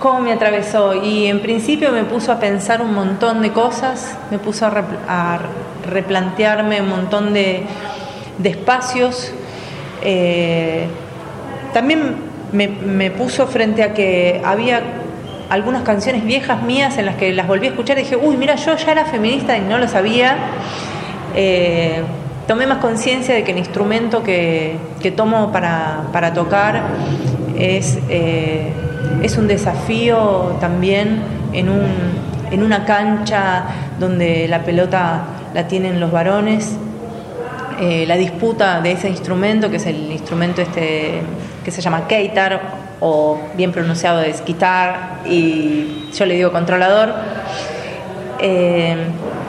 ¿Cómo 0.00 0.20
me 0.20 0.32
atravesó? 0.32 0.94
Y 0.94 1.26
en 1.26 1.40
principio 1.40 1.90
me 1.90 2.04
puso 2.04 2.30
a 2.30 2.38
pensar 2.38 2.80
un 2.82 2.94
montón 2.94 3.42
de 3.42 3.52
cosas, 3.52 4.16
me 4.30 4.38
puso 4.38 4.66
a, 4.66 4.70
repl- 4.70 4.98
a 5.08 5.38
replantearme 5.90 6.80
un 6.80 6.88
montón 6.88 7.32
de, 7.34 7.64
de 8.38 8.48
espacios. 8.48 9.32
Eh, 10.02 10.86
también 11.72 12.14
me, 12.52 12.68
me 12.68 13.10
puso 13.10 13.48
frente 13.48 13.82
a 13.82 13.92
que 13.92 14.40
había 14.44 14.80
algunas 15.50 15.82
canciones 15.82 16.24
viejas 16.24 16.62
mías 16.62 16.98
en 16.98 17.06
las 17.06 17.16
que 17.16 17.32
las 17.32 17.46
volví 17.46 17.66
a 17.66 17.70
escuchar 17.70 17.98
y 17.98 18.02
dije, 18.02 18.16
uy, 18.16 18.36
mira, 18.36 18.54
yo 18.56 18.76
ya 18.76 18.92
era 18.92 19.04
feminista 19.04 19.56
y 19.56 19.60
no 19.62 19.78
lo 19.78 19.88
sabía. 19.88 20.36
Eh, 21.34 22.02
tomé 22.46 22.66
más 22.66 22.78
conciencia 22.78 23.34
de 23.34 23.44
que 23.44 23.52
el 23.52 23.58
instrumento 23.58 24.22
que, 24.22 24.76
que 25.00 25.10
tomo 25.10 25.50
para, 25.52 26.04
para 26.12 26.32
tocar 26.32 26.82
es... 27.58 27.98
eh, 28.08 28.72
es 29.22 29.36
un 29.36 29.48
desafío 29.48 30.56
también 30.60 31.22
en, 31.52 31.68
un, 31.68 31.86
en 32.50 32.62
una 32.62 32.84
cancha 32.84 33.64
donde 33.98 34.46
la 34.48 34.62
pelota 34.62 35.22
la 35.54 35.66
tienen 35.66 35.98
los 35.98 36.12
varones. 36.12 36.76
Eh, 37.80 38.04
la 38.06 38.16
disputa 38.16 38.80
de 38.80 38.92
ese 38.92 39.08
instrumento, 39.08 39.70
que 39.70 39.76
es 39.76 39.86
el 39.86 40.10
instrumento 40.12 40.62
este 40.62 41.20
que 41.64 41.70
se 41.70 41.80
llama 41.80 42.06
keitar, 42.06 42.60
o 43.00 43.38
bien 43.54 43.72
pronunciado 43.72 44.22
es 44.22 44.44
guitar, 44.44 45.20
y 45.26 46.08
yo 46.12 46.26
le 46.26 46.34
digo 46.34 46.52
controlador, 46.52 47.14
eh, 48.40 48.96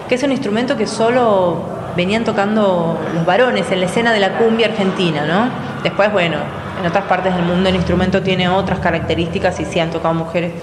que 0.07 0.15
es 0.15 0.23
un 0.23 0.31
instrumento 0.31 0.77
que 0.77 0.87
solo 0.87 1.63
venían 1.95 2.23
tocando 2.23 2.99
los 3.13 3.25
varones 3.25 3.71
en 3.71 3.79
la 3.79 3.85
escena 3.85 4.13
de 4.13 4.19
la 4.19 4.37
cumbia 4.37 4.67
argentina, 4.67 5.25
¿no? 5.25 5.49
Después, 5.83 6.11
bueno, 6.11 6.37
en 6.79 6.85
otras 6.85 7.05
partes 7.05 7.35
del 7.35 7.43
mundo 7.43 7.69
el 7.69 7.75
instrumento 7.75 8.21
tiene 8.21 8.47
otras 8.47 8.79
características 8.79 9.59
y 9.59 9.65
sí 9.65 9.79
han 9.79 9.91
tocado 9.91 10.13
mujeres. 10.13 10.53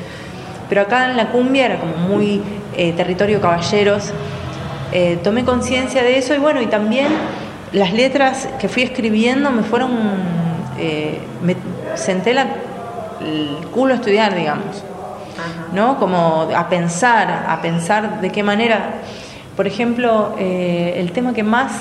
Pero 0.68 0.80
acá 0.80 1.10
en 1.10 1.16
la 1.16 1.28
cumbia 1.28 1.66
era 1.66 1.78
como 1.78 1.96
muy 1.96 2.42
eh, 2.76 2.92
territorio 2.92 3.40
caballeros. 3.40 4.12
Eh, 4.92 5.18
tomé 5.22 5.44
conciencia 5.44 6.02
de 6.02 6.18
eso 6.18 6.34
y 6.34 6.38
bueno, 6.38 6.60
y 6.62 6.66
también 6.66 7.08
las 7.72 7.92
letras 7.92 8.48
que 8.58 8.68
fui 8.68 8.82
escribiendo 8.82 9.50
me 9.50 9.62
fueron, 9.62 9.90
eh, 10.78 11.18
me 11.42 11.56
senté 11.96 12.32
la, 12.32 12.46
el 13.20 13.66
culo 13.72 13.94
a 13.94 13.96
estudiar, 13.96 14.34
digamos, 14.34 14.82
¿no? 15.72 15.98
Como 15.98 16.48
a 16.54 16.68
pensar, 16.68 17.46
a 17.48 17.60
pensar 17.60 18.20
de 18.20 18.30
qué 18.30 18.42
manera, 18.42 18.94
por 19.56 19.66
ejemplo, 19.66 20.34
el 20.38 21.12
tema 21.12 21.32
que 21.32 21.42
más 21.42 21.72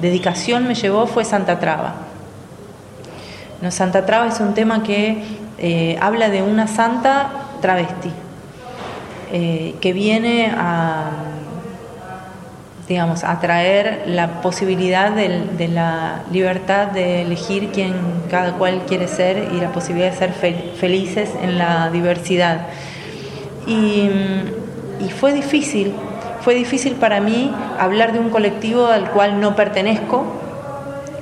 dedicación 0.00 0.66
me 0.66 0.74
llevó 0.74 1.06
fue 1.06 1.24
Santa 1.24 1.58
Traba. 1.58 1.94
¿No? 3.60 3.70
Santa 3.70 4.04
Traba 4.04 4.26
es 4.28 4.40
un 4.40 4.54
tema 4.54 4.82
que 4.82 5.22
eh, 5.58 5.96
habla 6.00 6.28
de 6.28 6.42
una 6.42 6.66
santa 6.66 7.30
travesti 7.62 8.10
eh, 9.32 9.74
que 9.80 9.92
viene 9.94 10.52
a, 10.54 11.10
digamos, 12.88 13.24
a 13.24 13.40
traer 13.40 14.04
la 14.06 14.40
posibilidad 14.40 15.10
de, 15.10 15.68
la 15.68 16.22
libertad 16.30 16.88
de 16.88 17.22
elegir 17.22 17.70
quién 17.72 17.94
cada 18.30 18.52
cual 18.52 18.82
quiere 18.86 19.08
ser 19.08 19.48
y 19.52 19.60
la 19.60 19.72
posibilidad 19.72 20.12
de 20.12 20.16
ser 20.16 20.32
felices 20.32 21.30
en 21.42 21.58
la 21.58 21.90
diversidad. 21.90 22.66
Y, 23.66 24.08
y 25.04 25.10
fue 25.10 25.32
difícil, 25.32 25.92
fue 26.42 26.54
difícil 26.54 26.94
para 26.94 27.20
mí 27.20 27.52
hablar 27.78 28.12
de 28.12 28.20
un 28.20 28.30
colectivo 28.30 28.86
al 28.86 29.10
cual 29.10 29.40
no 29.40 29.56
pertenezco, 29.56 30.24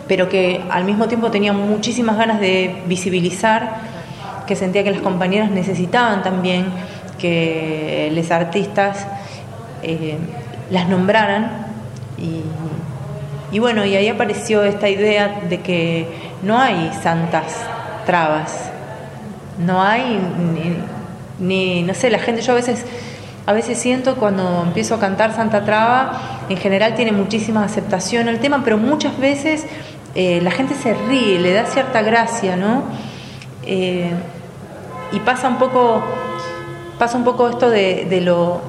pero 0.06 0.28
que 0.28 0.60
al 0.70 0.84
mismo 0.84 1.08
tiempo 1.08 1.30
tenía 1.30 1.54
muchísimas 1.54 2.18
ganas 2.18 2.40
de 2.40 2.82
visibilizar, 2.86 3.94
que 4.46 4.54
sentía 4.54 4.84
que 4.84 4.90
las 4.90 5.00
compañeras 5.00 5.50
necesitaban 5.50 6.22
también 6.22 6.66
que 7.18 8.12
los 8.14 8.30
artistas 8.30 9.06
eh, 9.82 10.18
las 10.70 10.88
nombraran 10.88 11.66
y, 13.50 13.58
bueno, 13.58 13.84
y 13.84 13.94
ahí 13.94 14.08
apareció 14.08 14.64
esta 14.64 14.88
idea 14.88 15.42
de 15.48 15.60
que 15.60 16.08
no 16.42 16.58
hay 16.58 16.90
santas 17.02 17.44
trabas, 18.06 18.70
no 19.58 19.80
hay 19.82 20.20
ni, 21.38 21.82
no 21.82 21.94
sé, 21.94 22.10
la 22.10 22.18
gente, 22.18 22.42
yo 22.42 22.52
a 22.52 22.56
veces, 22.56 22.84
a 23.46 23.52
veces 23.52 23.78
siento 23.78 24.16
cuando 24.16 24.62
empiezo 24.66 24.94
a 24.94 25.00
cantar 25.00 25.34
Santa 25.34 25.64
Traba, 25.64 26.40
en 26.48 26.56
general 26.56 26.94
tiene 26.94 27.12
muchísima 27.12 27.64
aceptación 27.64 28.28
el 28.28 28.40
tema, 28.40 28.62
pero 28.64 28.78
muchas 28.78 29.18
veces 29.18 29.66
eh, 30.14 30.40
la 30.42 30.50
gente 30.50 30.74
se 30.74 30.94
ríe, 30.94 31.38
le 31.38 31.52
da 31.52 31.66
cierta 31.66 32.02
gracia, 32.02 32.56
¿no? 32.56 32.84
Eh, 33.66 34.10
y 35.12 35.20
pasa 35.20 35.48
un 35.48 35.56
poco, 35.58 36.02
pasa 36.98 37.16
un 37.16 37.24
poco 37.24 37.48
esto 37.48 37.70
de, 37.70 38.20
lo, 38.22 38.60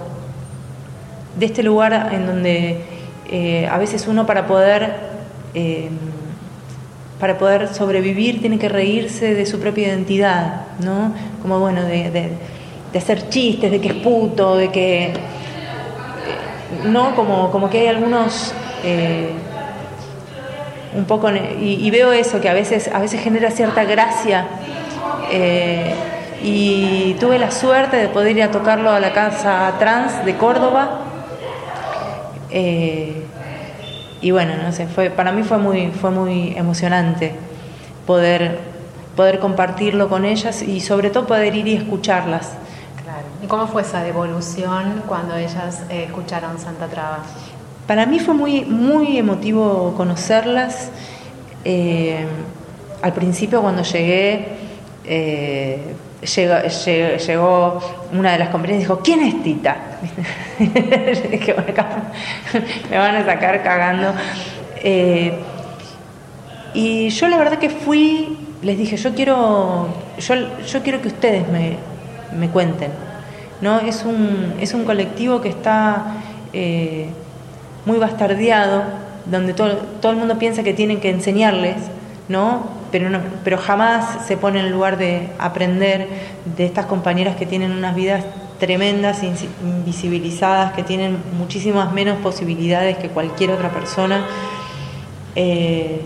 de 1.38 1.46
este 1.46 1.64
lugar 1.64 2.10
en 2.14 2.26
donde 2.26 2.82
eh, 3.30 3.68
a 3.72 3.78
veces 3.78 4.08
uno 4.08 4.26
para 4.26 4.48
poder 4.48 5.16
para 7.20 7.38
poder 7.38 7.74
sobrevivir 7.74 8.42
tiene 8.42 8.60
que 8.60 8.68
reírse 8.68 9.34
de 9.34 9.46
su 9.46 9.58
propia 9.62 9.88
identidad, 9.88 10.64
¿no? 10.84 11.14
Como 11.42 11.62
bueno, 11.62 11.82
de, 11.84 12.32
hacer 12.94 13.30
chistes, 13.30 13.72
de 13.72 13.80
que 13.80 13.88
es 13.88 13.94
puto, 13.96 14.58
de 14.58 14.70
que. 14.70 15.14
¿No? 16.84 17.16
Como, 17.16 17.52
como 17.52 17.70
que 17.70 17.80
hay 17.80 17.88
algunos 17.88 18.54
un 20.96 21.06
poco 21.06 21.30
y, 21.60 21.90
veo 21.92 22.12
eso 22.12 22.40
que 22.40 22.50
a 22.50 22.54
veces 22.54 22.90
a 22.94 23.00
veces 23.00 23.22
genera 23.22 23.52
cierta 23.52 23.84
gracia 23.84 24.48
eh, 25.32 25.94
y 26.42 27.16
tuve 27.20 27.38
la 27.38 27.52
suerte 27.52 27.98
de 27.98 28.08
poder 28.08 28.38
ir 28.38 28.44
a 28.44 28.52
tocarlo 28.52 28.92
a 28.92 29.00
la 29.00 29.12
casa 29.14 29.74
trans 29.78 30.26
de 30.26 30.36
Córdoba 30.36 31.02
eh, 32.56 33.14
y 34.22 34.32
bueno 34.32 34.54
no 34.64 34.72
sé 34.72 34.88
fue 34.88 35.12
para 35.12 35.32
mí 35.32 35.44
fue 35.44 35.60
muy 35.60 35.92
fue 35.92 36.10
muy 36.10 36.58
emocionante 36.58 37.36
poder 38.08 38.60
poder 39.16 39.38
compartirlo 39.38 40.10
con 40.10 40.26
ellas 40.26 40.64
y 40.64 40.80
sobre 40.80 41.12
todo 41.12 41.28
poder 41.28 41.54
ir 41.54 41.68
y 41.68 41.76
escucharlas 41.76 42.54
claro 43.04 43.28
y 43.44 43.46
cómo 43.46 43.68
fue 43.68 43.84
esa 43.84 44.04
devolución 44.04 45.04
cuando 45.08 45.36
ellas 45.36 45.84
eh, 45.90 46.06
escucharon 46.06 46.58
Santa 46.58 46.88
Traba 46.88 47.20
para 47.88 48.06
mí 48.08 48.20
fue 48.20 48.34
muy, 48.34 48.66
muy 48.66 49.18
emotivo 49.18 49.94
conocerlas. 49.96 50.90
Eh, 51.64 52.26
al 53.02 53.14
principio 53.14 53.62
cuando 53.62 53.84
llegué, 53.84 54.48
eh, 55.04 55.80
llegó, 57.28 57.80
una 58.12 58.32
de 58.32 58.40
las 58.40 58.50
compañeras 58.50 58.78
y 58.78 58.84
dijo, 58.86 59.00
¿quién 59.04 59.22
es 59.22 59.44
Tita? 59.44 59.95
dije, 61.30 61.56
me 62.90 62.98
van 62.98 63.16
a 63.16 63.26
sacar 63.26 63.64
cagando. 63.64 64.14
Eh, 64.78 65.34
y 66.74 67.10
yo 67.10 67.28
la 67.28 67.38
verdad 67.38 67.58
que 67.58 67.70
fui, 67.70 68.38
les 68.62 68.78
dije, 68.78 68.98
yo 68.98 69.14
quiero, 69.14 69.88
yo, 70.20 70.36
yo 70.66 70.84
quiero 70.84 71.02
que 71.02 71.08
ustedes 71.08 71.48
me, 71.50 71.78
me 72.38 72.50
cuenten. 72.50 72.92
¿no? 73.62 73.80
Es, 73.80 74.04
un, 74.06 74.54
es 74.60 74.74
un 74.74 74.86
colectivo 74.86 75.42
que 75.42 75.50
está 75.50 76.18
muy 77.86 77.98
bastardeado, 77.98 78.84
donde 79.26 79.54
todo, 79.54 79.78
todo 80.02 80.12
el 80.12 80.18
mundo 80.18 80.38
piensa 80.38 80.64
que 80.64 80.74
tienen 80.74 81.00
que 81.00 81.10
enseñarles, 81.10 81.76
¿no? 82.30 82.68
Pero, 82.92 83.10
no, 83.10 83.20
pero 83.44 83.58
jamás 83.58 84.26
se 84.26 84.38
pone 84.38 84.60
en 84.60 84.68
el 84.68 84.72
lugar 84.72 84.98
de 84.98 85.30
aprender 85.38 86.08
de 86.56 86.66
estas 86.66 86.86
compañeras 86.86 87.36
que 87.36 87.46
tienen 87.46 87.72
unas 87.72 87.96
vidas 87.96 88.24
tremendas, 88.60 89.22
invisibilizadas, 89.24 90.74
que 90.74 90.84
tienen 90.84 91.18
muchísimas 91.38 91.92
menos 91.94 92.18
posibilidades 92.20 92.98
que 92.98 93.10
cualquier 93.10 93.52
otra 93.52 93.70
persona. 93.70 94.26
Eh, 95.36 96.02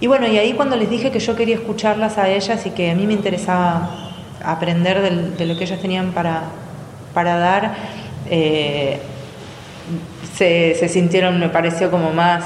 y 0.00 0.06
bueno, 0.06 0.26
y 0.26 0.38
ahí 0.38 0.52
cuando 0.52 0.76
les 0.76 0.90
dije 0.90 1.10
que 1.10 1.18
yo 1.18 1.34
quería 1.36 1.56
escucharlas 1.56 2.18
a 2.18 2.28
ellas 2.28 2.64
y 2.66 2.70
que 2.70 2.90
a 2.90 2.94
mí 2.94 3.06
me 3.06 3.12
interesaba 3.12 4.12
aprender 4.44 5.00
de, 5.36 5.46
lo 5.46 5.56
que 5.56 5.64
ellas 5.64 5.80
tenían 5.80 6.12
para, 6.12 6.42
para 7.14 7.36
dar, 7.38 7.74
eh, 8.30 9.00
se, 10.34 10.88
sintieron, 10.88 11.40
me 11.40 11.48
pareció, 11.48 11.90
como 11.90 12.12
más, 12.12 12.44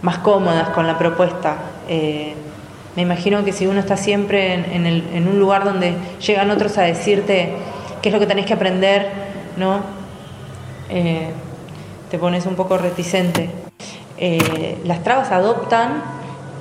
más 0.00 0.18
cómodas 0.18 0.70
con 0.70 0.86
la 0.86 0.96
propuesta. 0.96 1.56
Eh, 1.88 2.34
me 2.96 3.02
imagino 3.02 3.44
que 3.44 3.52
si 3.52 3.66
uno 3.66 3.78
está 3.78 3.96
siempre 3.96 4.54
en, 4.54 5.28
un 5.28 5.38
lugar 5.38 5.64
donde 5.64 5.94
llegan 6.26 6.50
otros 6.50 6.78
a 6.78 6.82
decirte 6.82 7.52
qué 8.02 8.08
es 8.08 8.12
lo 8.12 8.20
que 8.20 8.26
tenés 8.26 8.46
que 8.46 8.54
aprender, 8.54 9.10
¿no? 9.56 9.80
Eh, 10.88 11.30
te 12.10 12.18
pones 12.18 12.46
un 12.46 12.54
poco 12.54 12.78
reticente. 12.78 13.50
Eh, 14.16 14.78
las 14.84 15.02
trabas 15.04 15.30
adoptan 15.30 16.02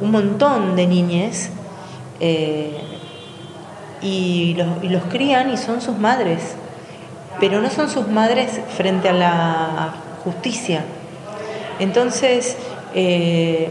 un 0.02 0.12
montón 0.12 0.76
de 0.76 0.88
niñes 0.88 1.52
y 4.02 4.56
los 4.56 5.04
crían 5.06 5.52
y 5.52 5.58
son 5.58 5.82
sus 5.82 5.98
madres, 5.98 6.56
pero 7.40 7.62
no 7.62 7.70
son 7.70 7.90
sus 7.90 8.08
madres 8.08 8.60
frente 8.76 9.10
a 9.10 9.14
la 9.14 9.94
justicia. 10.24 10.84
Entonces, 11.80 12.58
eh, 12.94 13.70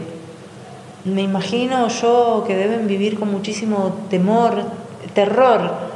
me 1.05 1.21
imagino 1.21 1.87
yo 1.87 2.43
que 2.47 2.55
deben 2.55 2.87
vivir 2.87 3.19
con 3.19 3.31
muchísimo 3.31 3.95
temor, 4.09 4.63
terror, 5.13 5.86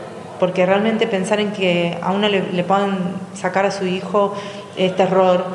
porque 0.41 0.65
realmente 0.65 1.05
pensar 1.05 1.39
en 1.39 1.51
que 1.51 1.99
a 2.01 2.11
una 2.11 2.27
le, 2.27 2.63
puedan 2.63 2.97
sacar 3.35 3.63
a 3.67 3.69
su 3.69 3.85
hijo 3.85 4.33
es 4.75 4.95
terror, 4.95 5.45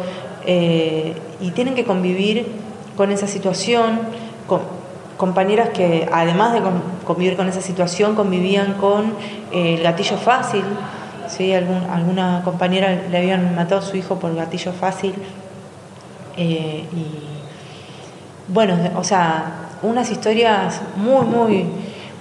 eh, 0.46 1.12
y 1.40 1.50
tienen 1.50 1.74
que 1.74 1.82
convivir 1.84 2.46
con 2.96 3.10
esa 3.10 3.26
situación, 3.26 3.98
con 4.46 4.60
compañeras 5.16 5.70
que 5.70 6.08
además 6.12 6.52
de 6.52 6.62
convivir 7.04 7.36
con 7.36 7.48
esa 7.48 7.62
situación, 7.62 8.14
convivían 8.14 8.74
con 8.74 9.06
eh, 9.50 9.74
el 9.74 9.82
gatillo 9.82 10.18
fácil, 10.18 10.62
¿sí? 11.26 11.52
Algún, 11.52 11.82
alguna 11.90 12.42
compañera 12.44 12.96
le 13.10 13.18
habían 13.18 13.56
matado 13.56 13.80
a 13.80 13.84
su 13.84 13.96
hijo 13.96 14.20
por 14.20 14.36
gatillo 14.36 14.72
fácil. 14.72 15.14
Eh, 16.36 16.84
y 16.92 18.52
bueno, 18.52 18.76
o 18.94 19.02
sea, 19.02 19.52
unas 19.82 20.12
historias 20.12 20.80
muy, 20.94 21.26
muy, 21.26 21.66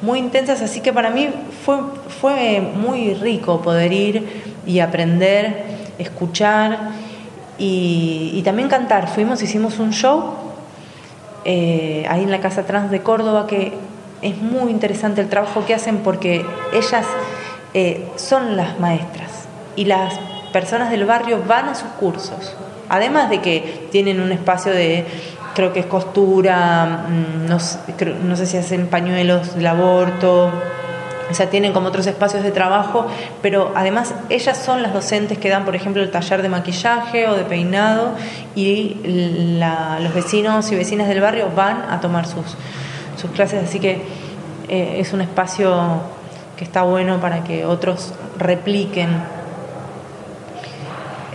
muy 0.02 0.18
intensas, 0.18 0.64
así 0.64 0.82
que 0.82 0.92
para 0.92 1.12
mí 1.12 1.30
fue, 1.66 1.78
fue 2.22 2.62
muy 2.62 3.16
rico 3.16 3.60
poder 3.62 3.92
ir 3.92 4.44
y 4.68 4.80
aprender, 4.80 5.64
escuchar 5.98 6.92
y, 7.58 8.42
también 8.46 8.70
cantar. 8.70 9.08
Fuimos, 9.08 9.42
hicimos 9.42 9.80
un 9.80 9.92
show 9.92 10.36
eh, 11.44 12.06
ahí 12.08 12.24
en 12.24 12.30
la 12.30 12.40
Casa 12.40 12.66
Trans 12.66 12.92
de 12.92 13.02
Córdoba 13.02 13.48
que 13.48 13.74
es 14.22 14.38
muy 14.38 14.72
interesante 14.72 15.22
el 15.22 15.30
trabajo 15.30 15.66
que 15.66 15.74
hacen 15.74 15.98
porque 15.98 16.46
ellas 16.74 17.06
eh, 17.74 18.08
son 18.16 18.56
las 18.56 18.80
maestras 18.80 19.48
y 19.76 19.86
las 19.86 20.14
personas 20.54 20.92
del 20.92 21.06
barrio 21.06 21.42
van 21.48 21.70
a 21.70 21.76
sus 21.76 21.90
cursos. 22.00 22.56
Además 22.90 23.32
de 23.32 23.42
que 23.42 23.88
tienen 23.92 24.22
un 24.22 24.32
espacio 24.32 24.72
de, 24.72 25.04
creo 25.56 25.74
que 25.74 25.80
es 25.80 25.88
costura, 25.88 27.08
mm, 27.10 27.48
no, 27.48 27.58
no 28.24 28.36
sé 28.36 28.46
si 28.46 28.58
hacen 28.58 28.88
pañuelos 28.88 29.56
del 29.56 29.66
aborto, 29.66 30.52
o 31.30 31.34
sea, 31.34 31.50
tienen 31.50 31.74
como 31.74 31.88
otros 31.88 32.06
espacios 32.08 32.44
de 32.44 32.52
trabajo, 32.52 33.08
pero 33.42 33.72
además 33.76 34.14
ellas 34.30 34.58
son 34.58 34.82
las 34.82 34.94
docentes 34.94 35.38
que 35.38 35.50
dan, 35.50 35.66
por 35.66 35.76
ejemplo, 35.76 36.04
el 36.04 36.12
taller 36.12 36.42
de 36.42 36.50
maquillaje 36.50 37.28
o 37.28 37.36
de 37.36 37.44
peinado 37.44 38.12
y 38.56 38.98
los 40.02 40.14
vecinos 40.14 40.72
y 40.72 40.76
vecinas 40.76 41.08
del 41.08 41.22
barrio 41.22 41.50
van 41.56 41.84
a 41.90 42.00
tomar 42.00 42.28
sus, 42.28 42.56
sus 43.20 43.32
clases, 43.32 43.64
así 43.64 43.80
que 43.80 44.02
eh, 44.68 44.98
es 45.00 45.14
un 45.14 45.22
espacio 45.22 46.02
que 46.58 46.64
está 46.64 46.84
bueno 46.84 47.20
para 47.20 47.44
que 47.44 47.66
otros 47.66 48.14
repliquen. 48.38 49.10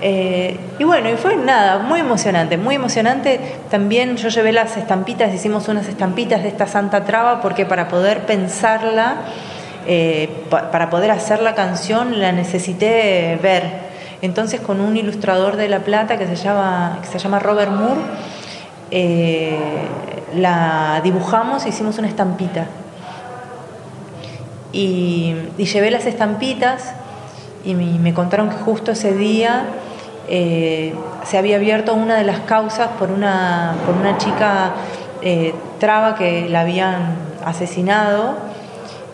Eh, 0.03 0.59
y 0.79 0.85
bueno, 0.85 1.11
y 1.11 1.17
fue 1.17 1.37
nada, 1.37 1.79
muy 1.79 2.01
emocionante, 2.01 2.57
muy 2.57 2.75
emocionante. 2.75 3.39
También 3.71 4.17
yo 4.17 4.29
llevé 4.31 4.53
las 4.53 4.77
estampitas, 4.77 5.35
hicimos 5.35 5.69
unas 5.69 5.89
estampitas 5.89 6.43
de 6.43 6.49
esta 6.49 6.67
Santa 6.67 7.05
Traba, 7.05 7.41
porque 7.43 7.67
para 7.67 7.89
poder 7.89 8.25
pensarla, 8.25 9.17
eh, 9.93 10.29
para 10.49 10.89
poder 10.89 11.11
hacer 11.11 11.43
la 11.43 11.57
canción, 11.57 12.21
la 12.21 12.31
necesité 12.31 13.37
ver. 13.43 13.91
Entonces, 14.23 14.61
con 14.61 14.81
un 14.81 14.97
ilustrador 14.97 15.57
de 15.57 15.69
La 15.69 15.81
Plata 15.81 16.17
que 16.17 16.29
se 16.29 16.37
llama, 16.37 17.01
que 17.03 17.09
se 17.09 17.19
llama 17.19 17.41
Robert 17.41 17.73
Moore, 17.73 18.01
la 20.37 21.01
dibujamos 21.03 21.67
hicimos 21.67 21.99
una 21.99 22.07
estampita. 22.07 22.67
Y, 24.73 25.35
llevé 25.57 25.91
las 25.91 26.07
estampitas 26.07 26.95
y 27.65 27.75
me, 27.75 28.15
contaron 28.15 28.49
que 28.49 28.57
justo 28.57 28.93
ese 28.93 29.13
día 29.15 29.65
eh, 30.29 30.95
se 31.25 31.39
había 31.39 31.57
abierto 31.57 31.95
una 31.95 32.17
de 32.17 32.25
las 32.25 32.41
causas 32.41 32.91
por 32.99 33.11
una, 33.11 33.75
por 33.85 33.97
una 33.97 34.17
chica 34.19 34.73
eh, 35.23 35.55
traba 35.81 36.15
que 36.15 36.49
la 36.49 36.61
habían 36.61 37.17
asesinado 37.45 38.37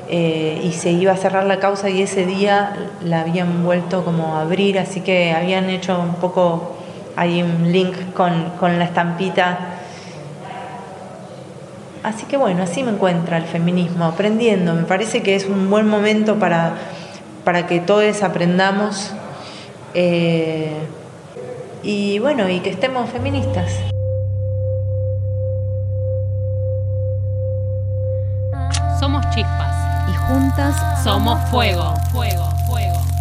eh, 0.08 0.60
y 0.62 0.72
se 0.72 0.90
iba 0.92 1.12
a 1.12 1.16
cerrar 1.16 1.44
la 1.44 1.58
causa 1.58 1.90
y 1.90 2.02
ese 2.02 2.26
día 2.26 2.90
la 3.02 3.20
habían 3.20 3.64
vuelto 3.64 4.04
como 4.04 4.36
a 4.36 4.42
abrir, 4.42 4.78
así 4.78 5.00
que 5.00 5.32
habían 5.32 5.70
hecho 5.70 6.00
un 6.00 6.14
poco 6.14 6.76
ahí 7.16 7.42
un 7.42 7.72
link 7.72 8.12
con, 8.14 8.50
con 8.58 8.78
la 8.78 8.84
estampita 8.84 9.76
Así 12.06 12.24
que 12.26 12.36
bueno, 12.36 12.62
así 12.62 12.84
me 12.84 12.92
encuentra 12.92 13.36
el 13.36 13.46
feminismo, 13.46 14.04
aprendiendo. 14.04 14.74
Me 14.74 14.84
parece 14.84 15.24
que 15.24 15.34
es 15.34 15.46
un 15.46 15.68
buen 15.68 15.88
momento 15.88 16.38
para, 16.38 16.74
para 17.42 17.66
que 17.66 17.80
todos 17.80 18.22
aprendamos 18.22 19.10
eh, 19.92 20.70
y 21.82 22.20
bueno, 22.20 22.48
y 22.48 22.60
que 22.60 22.70
estemos 22.70 23.10
feministas. 23.10 23.95
Juntas 30.26 30.74
somos 31.02 31.38
fuego. 31.50 31.94
fuego. 32.12 33.15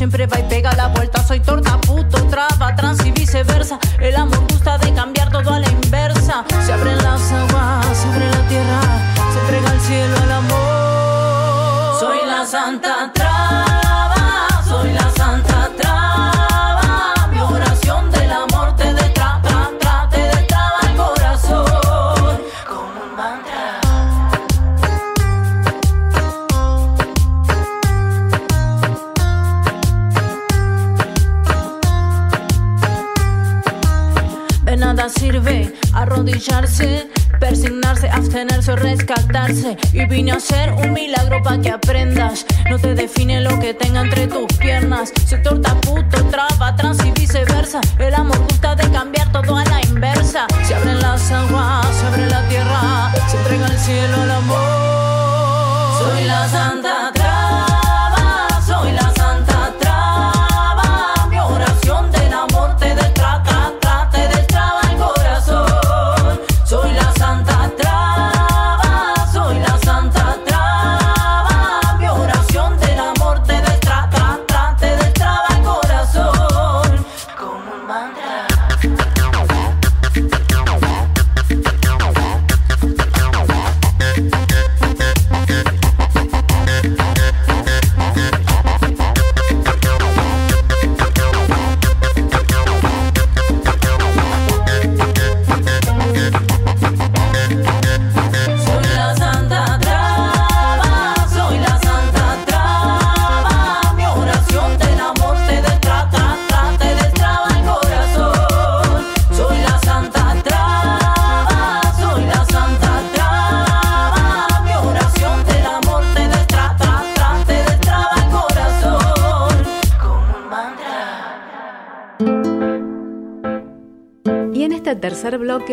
Siempre 0.00 0.26
va 0.26 0.40
y 0.40 0.42
pega 0.44 0.74
la 0.76 0.92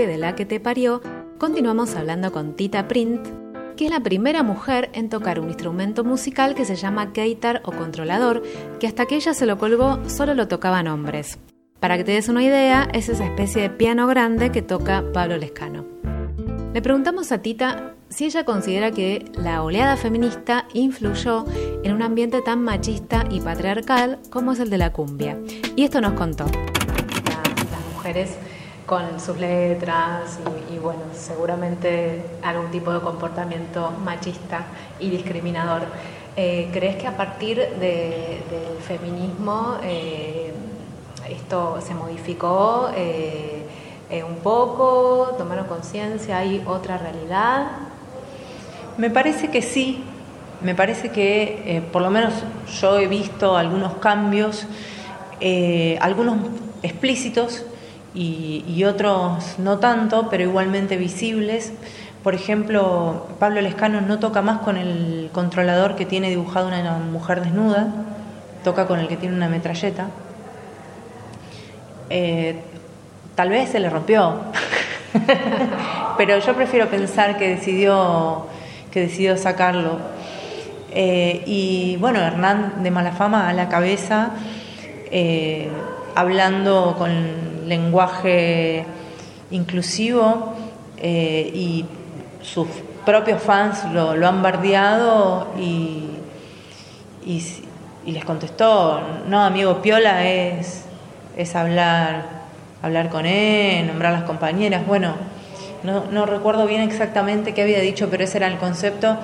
de 0.05 0.17
La 0.17 0.35
que 0.35 0.45
te 0.45 0.59
parió, 0.59 1.01
continuamos 1.39 1.95
hablando 1.95 2.31
con 2.31 2.55
Tita 2.55 2.87
Print, 2.87 3.25
que 3.75 3.85
es 3.85 3.91
la 3.91 4.01
primera 4.01 4.43
mujer 4.43 4.89
en 4.93 5.09
tocar 5.09 5.39
un 5.39 5.47
instrumento 5.47 6.03
musical 6.03 6.53
que 6.53 6.65
se 6.65 6.75
llama 6.75 7.13
keitar 7.13 7.61
o 7.65 7.71
controlador, 7.71 8.43
que 8.79 8.85
hasta 8.85 9.07
que 9.07 9.15
ella 9.15 9.33
se 9.33 9.47
lo 9.47 9.57
colgó 9.57 9.97
solo 10.07 10.35
lo 10.35 10.47
tocaban 10.47 10.87
hombres. 10.87 11.39
Para 11.79 11.97
que 11.97 12.03
te 12.03 12.11
des 12.11 12.29
una 12.29 12.43
idea, 12.43 12.87
es 12.93 13.09
esa 13.09 13.25
especie 13.25 13.63
de 13.63 13.69
piano 13.71 14.05
grande 14.05 14.51
que 14.51 14.61
toca 14.61 15.03
Pablo 15.13 15.37
Lescano. 15.37 15.85
Le 16.73 16.81
preguntamos 16.81 17.31
a 17.31 17.41
Tita 17.41 17.95
si 18.09 18.25
ella 18.25 18.45
considera 18.45 18.91
que 18.91 19.25
la 19.33 19.63
oleada 19.63 19.97
feminista 19.97 20.67
influyó 20.73 21.45
en 21.83 21.93
un 21.93 22.03
ambiente 22.03 22.41
tan 22.41 22.63
machista 22.63 23.25
y 23.31 23.41
patriarcal 23.41 24.19
como 24.29 24.51
es 24.51 24.59
el 24.59 24.69
de 24.69 24.77
la 24.77 24.93
cumbia. 24.93 25.39
Y 25.75 25.85
esto 25.85 26.01
nos 26.01 26.13
contó. 26.13 26.45
Las 26.45 27.93
mujeres 27.93 28.37
con 28.87 29.19
sus 29.19 29.37
letras 29.37 30.39
y, 30.73 30.77
bueno, 30.77 31.01
seguramente 31.13 32.23
algún 32.41 32.71
tipo 32.71 32.93
de 32.93 33.01
comportamiento 33.01 33.91
machista 34.03 34.65
y 34.97 35.09
discriminador. 35.09 35.81
Eh, 36.37 36.69
¿Crees 36.71 36.95
que 36.95 37.05
a 37.05 37.17
partir 37.17 37.57
del 37.57 38.77
feminismo 38.87 39.77
eh, 39.83 40.53
esto 41.29 41.81
se 41.85 41.93
modificó 41.95 42.89
eh, 42.95 43.65
un 44.25 44.37
poco? 44.37 45.35
¿Tomaron 45.37 45.67
conciencia? 45.67 46.37
¿Hay 46.37 46.63
otra 46.65 46.97
realidad? 46.97 47.67
Me 48.95 49.09
parece 49.09 49.49
que 49.49 49.61
sí, 49.61 50.01
me 50.61 50.75
parece 50.75 51.11
que 51.11 51.83
por 51.91 52.01
lo 52.01 52.09
menos 52.09 52.33
yo 52.79 52.97
he 52.97 53.07
visto 53.07 53.57
algunos 53.57 53.95
cambios, 53.95 54.65
algunos 55.99 56.37
explícitos, 56.83 57.65
y, 58.17 58.83
otros 58.83 59.59
no 59.59 59.77
tanto, 59.77 60.27
pero 60.29 60.43
igualmente 60.43 60.97
visibles. 60.97 61.71
Por 62.23 62.33
ejemplo, 62.33 63.27
Pablo 63.39 63.61
Lescano 63.61 64.01
no 64.01 64.19
toca 64.19 64.41
más 64.41 64.59
con 64.59 64.75
el 64.77 65.29
controlador 65.31 65.95
que 65.95 66.05
tiene 66.05 66.29
dibujado 66.29 66.67
una 66.67 66.97
mujer 66.97 67.41
desnuda, 67.41 67.87
toca 68.63 68.87
con 68.87 68.99
el 68.99 69.07
que 69.07 69.17
tiene 69.17 69.35
una 69.35 69.49
metralleta. 69.49 70.07
Eh, 72.09 72.59
tal 73.35 73.49
vez 73.49 73.69
se 73.69 73.79
le 73.79 73.89
rompió, 73.89 74.39
pero 76.17 76.39
yo 76.39 76.55
prefiero 76.55 76.87
pensar 76.87 77.37
que 77.37 77.49
decidió, 77.49 78.47
que 78.91 79.01
decidió 79.01 79.37
sacarlo. 79.37 79.99
Eh, 80.91 81.43
y 81.45 81.97
bueno, 81.97 82.19
Hernán 82.19 82.81
de 82.81 82.89
Malafama 82.89 83.47
a 83.47 83.53
la 83.53 83.69
cabeza, 83.69 84.31
eh, 85.11 85.69
hablando 86.15 86.95
con 86.97 87.56
lenguaje 87.67 88.85
inclusivo 89.51 90.53
eh, 90.97 91.51
y 91.53 91.85
sus 92.41 92.67
propios 93.05 93.41
fans 93.41 93.85
lo, 93.93 94.11
han 94.27 94.41
bardeado 94.41 95.47
y, 95.57 96.03
les 98.05 98.23
contestó, 98.23 99.01
no, 99.27 99.43
amigo, 99.43 99.81
Piola 99.81 100.25
es, 100.25 100.85
es 101.35 101.55
hablar, 101.55 102.23
hablar 102.81 103.09
con 103.09 103.25
él, 103.25 103.85
nombrar 103.85 104.13
las 104.13 104.23
compañeras, 104.23 104.87
bueno, 104.87 105.13
no, 105.83 106.05
no 106.11 106.25
recuerdo 106.25 106.65
bien 106.67 106.81
exactamente 106.81 107.53
qué 107.53 107.63
había 107.63 107.79
dicho, 107.79 108.09
pero 108.09 108.23
ese 108.23 108.37
era 108.37 108.47
el 108.47 108.57
concepto. 108.57 109.17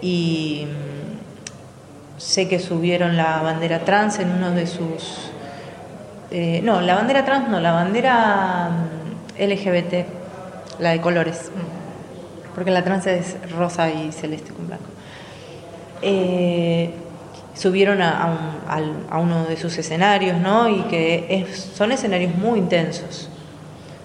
Y 0.00 0.66
mm, 0.66 2.18
sé 2.20 2.48
que 2.48 2.58
subieron 2.58 3.16
la 3.16 3.42
bandera 3.42 3.80
trans 3.80 4.18
en 4.18 4.30
uno 4.30 4.50
de 4.52 4.66
sus 4.66 5.27
eh, 6.30 6.60
no, 6.62 6.82
la 6.82 6.94
bandera 6.94 7.24
trans 7.24 7.48
no, 7.48 7.58
la 7.58 7.72
bandera 7.72 8.68
mm, 8.70 9.42
LGBT, 9.42 10.06
la 10.78 10.90
de 10.90 11.00
colores, 11.00 11.50
porque 12.54 12.70
la 12.70 12.84
trans 12.84 13.06
es 13.06 13.36
rosa 13.52 13.90
y 13.90 14.12
celeste 14.12 14.52
con 14.52 14.66
blanco. 14.66 14.84
Eh, 16.02 16.90
subieron 17.54 18.02
a, 18.02 19.18
uno 19.18 19.46
de 19.46 19.56
sus 19.56 19.78
escenarios, 19.78 20.38
¿no? 20.38 20.68
Y 20.68 20.82
que 20.82 21.46
son 21.74 21.92
escenarios 21.92 22.34
muy 22.34 22.58
intensos, 22.58 23.30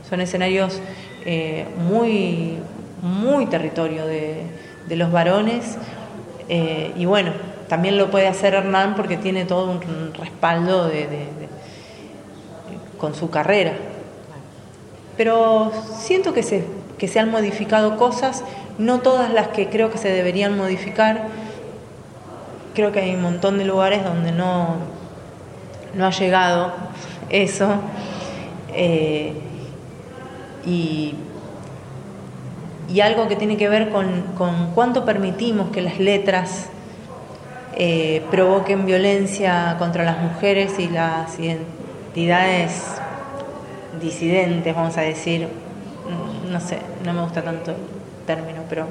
son 0.10 0.22
escenarios 0.22 0.80
eh, 1.26 1.66
muy, 1.90 2.58
muy 3.02 3.48
territorio 3.48 4.06
de, 4.08 4.46
los 4.96 5.12
varones. 5.12 5.78
y 6.48 7.06
bueno, 7.06 7.32
también 7.68 7.98
lo 7.98 8.12
puede 8.12 8.28
hacer 8.28 8.54
Hernán 8.54 8.96
porque 8.96 9.18
tiene 9.18 9.46
todo 9.46 9.72
un 9.72 10.14
respaldo 10.14 10.88
de 10.88 11.08
con 13.04 13.16
su 13.16 13.30
carrera. 13.30 13.74
Pero 15.18 15.74
siento 15.98 16.34
que 16.34 16.42
se, 16.42 16.64
que 16.98 17.10
se 17.10 17.20
han 17.20 17.30
modificado 17.32 17.98
cosas, 17.98 18.46
no 18.78 19.02
todas 19.02 19.30
las 19.30 19.50
que 19.50 19.68
creo 19.68 19.92
que 19.92 19.98
se 19.98 20.08
deberían 20.08 20.58
modificar. 20.58 21.28
Creo 22.74 22.94
que 22.94 23.02
hay 23.02 23.14
un 23.14 23.22
montón 23.22 23.58
de 23.58 23.66
lugares 23.66 24.06
donde 24.06 24.32
no, 24.32 24.78
no 25.96 26.06
ha 26.06 26.12
llegado 26.12 26.72
eso. 27.30 27.74
Eh, 28.74 29.34
y, 30.66 31.16
algo 33.04 33.28
que 33.28 33.36
tiene 33.36 33.58
que 33.58 33.68
ver 33.68 33.90
con, 33.90 34.24
cuánto 34.74 35.04
permitimos 35.04 35.72
que 35.72 35.82
las 35.82 36.00
letras 36.00 36.70
eh, 37.76 38.24
provoquen 38.32 38.86
violencia 38.86 39.76
contra 39.78 40.06
las 40.06 40.22
mujeres 40.22 40.80
y 40.80 40.88
las 40.88 41.38
entidades 42.14 42.84
disidentes, 44.00 44.76
vamos 44.76 44.96
a 44.98 45.02
decir, 45.02 45.48
no 46.48 46.60
sé, 46.60 46.78
no 47.04 47.12
me 47.12 47.24
gusta 47.24 47.42
tanto 47.42 47.72
el 47.72 47.78
término, 48.28 48.62
pero 48.70 48.86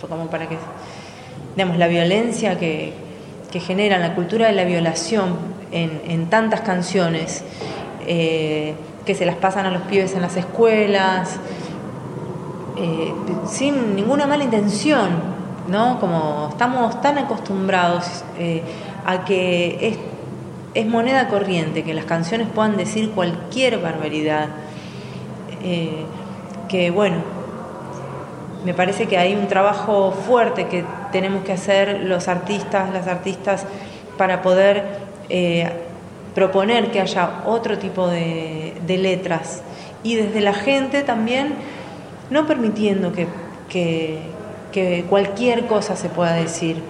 fue 0.00 0.08
como 0.08 0.28
para 0.28 0.48
que, 0.48 0.56
digamos, 1.54 1.76
la 1.76 1.88
violencia 1.88 2.58
que, 2.58 2.94
que 3.50 3.60
genera 3.60 3.98
la 3.98 4.14
cultura 4.14 4.46
de 4.46 4.54
la 4.54 4.64
violación 4.64 5.36
en, 5.72 6.30
tantas 6.30 6.62
canciones, 6.62 7.44
eh, 8.06 8.76
que 9.04 9.14
se 9.14 9.26
las 9.26 9.36
pasan 9.36 9.66
a 9.66 9.70
los 9.70 9.82
pibes 9.82 10.14
en 10.14 10.22
las 10.22 10.34
escuelas, 10.38 11.36
eh, 12.78 13.12
sin 13.46 13.94
ninguna 13.94 14.26
mala 14.26 14.44
intención, 14.44 15.10
¿no? 15.68 16.00
Como 16.00 16.48
estamos 16.50 16.98
tan 17.02 17.18
acostumbrados 17.18 18.24
eh, 18.38 18.62
a 19.04 19.22
que 19.26 19.86
es 19.86 20.11
es 20.74 20.86
moneda 20.86 21.28
corriente 21.28 21.82
que 21.84 21.94
las 21.94 22.04
canciones 22.04 22.48
puedan 22.54 22.76
decir 22.76 23.10
cualquier 23.10 23.78
barbaridad. 23.78 24.48
Eh, 25.62 26.04
que 26.68 26.90
bueno, 26.90 27.16
me 28.64 28.74
parece 28.74 29.06
que 29.06 29.18
hay 29.18 29.34
un 29.34 29.48
trabajo 29.48 30.12
fuerte 30.12 30.66
que 30.66 30.84
tenemos 31.10 31.44
que 31.44 31.52
hacer 31.52 32.00
los 32.04 32.28
artistas, 32.28 32.92
las 32.92 33.06
artistas, 33.06 33.66
para 34.16 34.42
poder 34.42 34.84
eh, 35.28 35.68
proponer 36.34 36.90
que 36.90 37.00
haya 37.00 37.42
otro 37.44 37.78
tipo 37.78 38.08
de, 38.08 38.74
letras. 38.86 39.62
Y 40.02 40.16
desde 40.16 40.40
la 40.40 40.52
gente 40.52 41.02
también, 41.02 41.54
no 42.30 42.46
permitiendo 42.46 43.12
que, 43.12 43.26
que 44.72 45.04
cualquier 45.08 45.66
cosa 45.66 45.96
se 45.96 46.08
pueda 46.08 46.34
decir. 46.34 46.82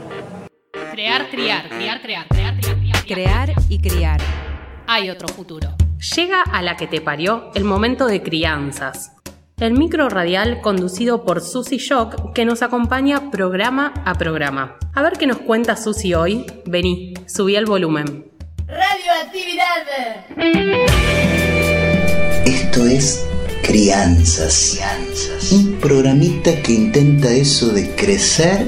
Crear, 0.92 1.28
criar, 1.30 1.68
criar, 1.68 2.02
crear, 2.02 2.26
crear, 3.04 3.52
y 3.68 3.80
criar. 3.80 4.20
Hay 4.86 5.10
otro 5.10 5.28
futuro. 5.28 5.74
Llega 6.16 6.42
a 6.42 6.62
la 6.62 6.76
que 6.76 6.86
te 6.86 7.00
parió 7.00 7.50
el 7.54 7.64
momento 7.64 8.06
de 8.06 8.22
crianzas. 8.22 9.12
El 9.58 9.74
micro 9.74 10.08
radial 10.08 10.60
conducido 10.60 11.24
por 11.24 11.40
Susy 11.40 11.76
Shock 11.76 12.32
que 12.32 12.44
nos 12.44 12.62
acompaña 12.62 13.30
programa 13.30 13.92
a 14.04 14.14
programa. 14.14 14.76
A 14.94 15.02
ver 15.02 15.12
qué 15.18 15.26
nos 15.26 15.38
cuenta 15.38 15.76
Susy 15.76 16.14
hoy. 16.14 16.46
Vení, 16.66 17.14
subí 17.26 17.54
el 17.54 17.66
volumen. 17.66 18.30
Radioactividad. 18.66 19.86
Esto 22.44 22.86
es 22.86 23.24
Crianzas. 23.62 24.72
Crianzas. 24.74 25.52
Un 25.52 25.78
programita 25.78 26.60
que 26.62 26.72
intenta 26.72 27.30
eso 27.30 27.68
de 27.68 27.94
crecer 27.94 28.66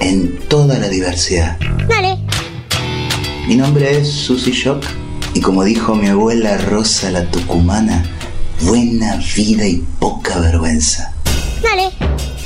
en 0.00 0.38
toda 0.48 0.78
la 0.78 0.88
diversidad. 0.88 1.56
Dale. 1.88 2.27
Mi 3.48 3.56
nombre 3.56 3.98
es 3.98 4.12
Susy 4.12 4.52
Shock 4.52 4.84
y 5.32 5.40
como 5.40 5.64
dijo 5.64 5.94
mi 5.94 6.08
abuela 6.08 6.58
Rosa 6.58 7.10
la 7.10 7.30
Tucumana, 7.30 8.04
buena 8.60 9.16
vida 9.34 9.66
y 9.66 9.82
poca 9.98 10.38
vergüenza. 10.38 11.14
Dale. 11.62 11.90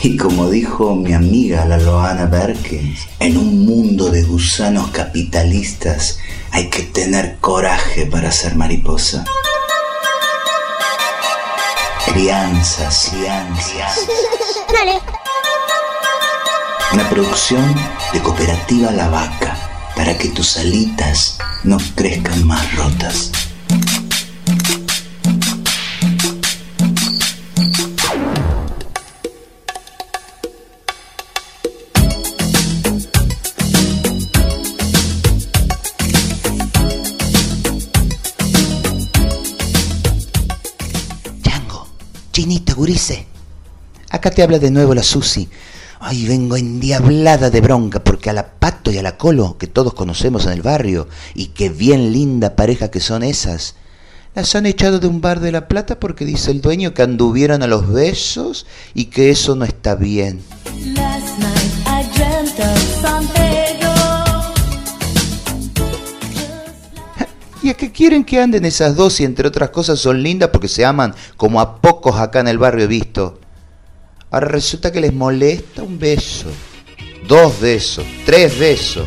Y 0.04 0.16
como 0.16 0.48
dijo 0.48 0.94
mi 0.94 1.12
amiga 1.12 1.64
la 1.64 1.78
Loana 1.78 2.26
Berkins, 2.26 3.00
en 3.18 3.36
un 3.36 3.66
mundo 3.66 4.10
de 4.10 4.22
gusanos 4.22 4.90
capitalistas 4.92 6.20
hay 6.52 6.70
que 6.70 6.84
tener 6.84 7.38
coraje 7.40 8.06
para 8.06 8.30
ser 8.30 8.54
mariposa. 8.54 9.24
Crianzas, 12.06 13.10
crianzas. 13.10 14.06
Dale. 14.72 15.00
Una 16.92 17.10
producción 17.10 17.74
de 18.12 18.20
Cooperativa 18.20 18.92
La 18.92 19.08
Vaca 19.08 19.51
para 19.94 20.16
que 20.16 20.28
tus 20.28 20.56
alitas 20.56 21.38
no 21.64 21.78
crezcan 21.94 22.46
más 22.46 22.74
rotas. 22.76 23.30
Chango, 41.42 41.86
chinita, 42.32 42.74
gurice. 42.74 43.26
Acá 44.10 44.30
te 44.30 44.42
habla 44.42 44.58
de 44.58 44.70
nuevo 44.70 44.94
la 44.94 45.02
Susi 45.02 45.48
Ay, 46.04 46.26
vengo 46.26 46.56
endiablada 46.56 47.48
de 47.48 47.60
bronca 47.60 48.02
porque 48.02 48.28
a 48.28 48.32
la 48.32 48.54
Pato 48.58 48.90
y 48.90 48.98
a 48.98 49.04
la 49.04 49.16
Colo, 49.16 49.56
que 49.56 49.68
todos 49.68 49.94
conocemos 49.94 50.46
en 50.46 50.52
el 50.52 50.60
barrio, 50.60 51.06
y 51.32 51.46
qué 51.46 51.68
bien 51.68 52.12
linda 52.12 52.56
pareja 52.56 52.90
que 52.90 52.98
son 52.98 53.22
esas, 53.22 53.76
las 54.34 54.52
han 54.56 54.66
echado 54.66 54.98
de 54.98 55.06
un 55.06 55.20
bar 55.20 55.38
de 55.38 55.52
La 55.52 55.68
Plata 55.68 56.00
porque 56.00 56.24
dice 56.24 56.50
el 56.50 56.60
dueño 56.60 56.92
que 56.92 57.02
anduvieron 57.02 57.62
a 57.62 57.68
los 57.68 57.88
besos 57.88 58.66
y 58.94 59.06
que 59.06 59.30
eso 59.30 59.54
no 59.54 59.64
está 59.64 59.94
bien. 59.94 60.42
¿Y 67.62 67.68
a 67.68 67.74
qué 67.74 67.92
quieren 67.92 68.24
que 68.24 68.40
anden 68.40 68.64
esas 68.64 68.96
dos 68.96 69.20
y 69.20 69.24
entre 69.24 69.46
otras 69.46 69.70
cosas 69.70 70.00
son 70.00 70.20
lindas 70.20 70.50
porque 70.52 70.66
se 70.66 70.84
aman 70.84 71.14
como 71.36 71.60
a 71.60 71.80
pocos 71.80 72.16
acá 72.16 72.40
en 72.40 72.48
el 72.48 72.58
barrio 72.58 72.86
he 72.86 72.88
visto? 72.88 73.38
Ahora 74.32 74.48
resulta 74.48 74.90
que 74.90 74.98
les 74.98 75.12
molesta 75.12 75.82
un 75.82 75.98
beso, 75.98 76.46
dos 77.28 77.60
besos, 77.60 78.06
tres 78.24 78.58
besos. 78.58 79.06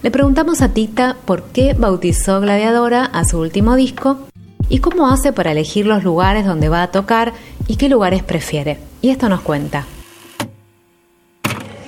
Le 0.00 0.12
preguntamos 0.12 0.62
a 0.62 0.68
Tita 0.68 1.16
por 1.24 1.42
qué 1.46 1.74
bautizó 1.74 2.40
Gladiadora 2.40 3.04
a 3.04 3.24
su 3.24 3.40
último 3.40 3.74
disco 3.74 4.20
y 4.68 4.78
cómo 4.78 5.08
hace 5.08 5.32
para 5.32 5.50
elegir 5.50 5.84
los 5.84 6.04
lugares 6.04 6.46
donde 6.46 6.68
va 6.68 6.84
a 6.84 6.92
tocar 6.92 7.32
y 7.66 7.78
qué 7.78 7.88
lugares 7.88 8.22
prefiere. 8.22 8.78
Y 9.02 9.10
esto 9.10 9.28
nos 9.28 9.40
cuenta. 9.40 9.86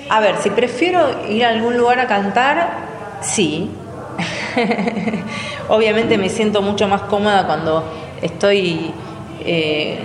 A 0.09 0.19
ver, 0.19 0.35
si 0.43 0.49
prefiero 0.49 1.25
ir 1.29 1.45
a 1.45 1.51
algún 1.51 1.77
lugar 1.77 2.01
a 2.01 2.07
cantar, 2.07 2.69
sí, 3.21 3.69
Obviamente 5.69 6.17
me 6.17 6.29
siento 6.29 6.61
mucho 6.61 6.87
más 6.87 7.01
cómoda 7.03 7.45
cuando 7.45 7.83
estoy 8.21 8.91
eh, 9.45 9.99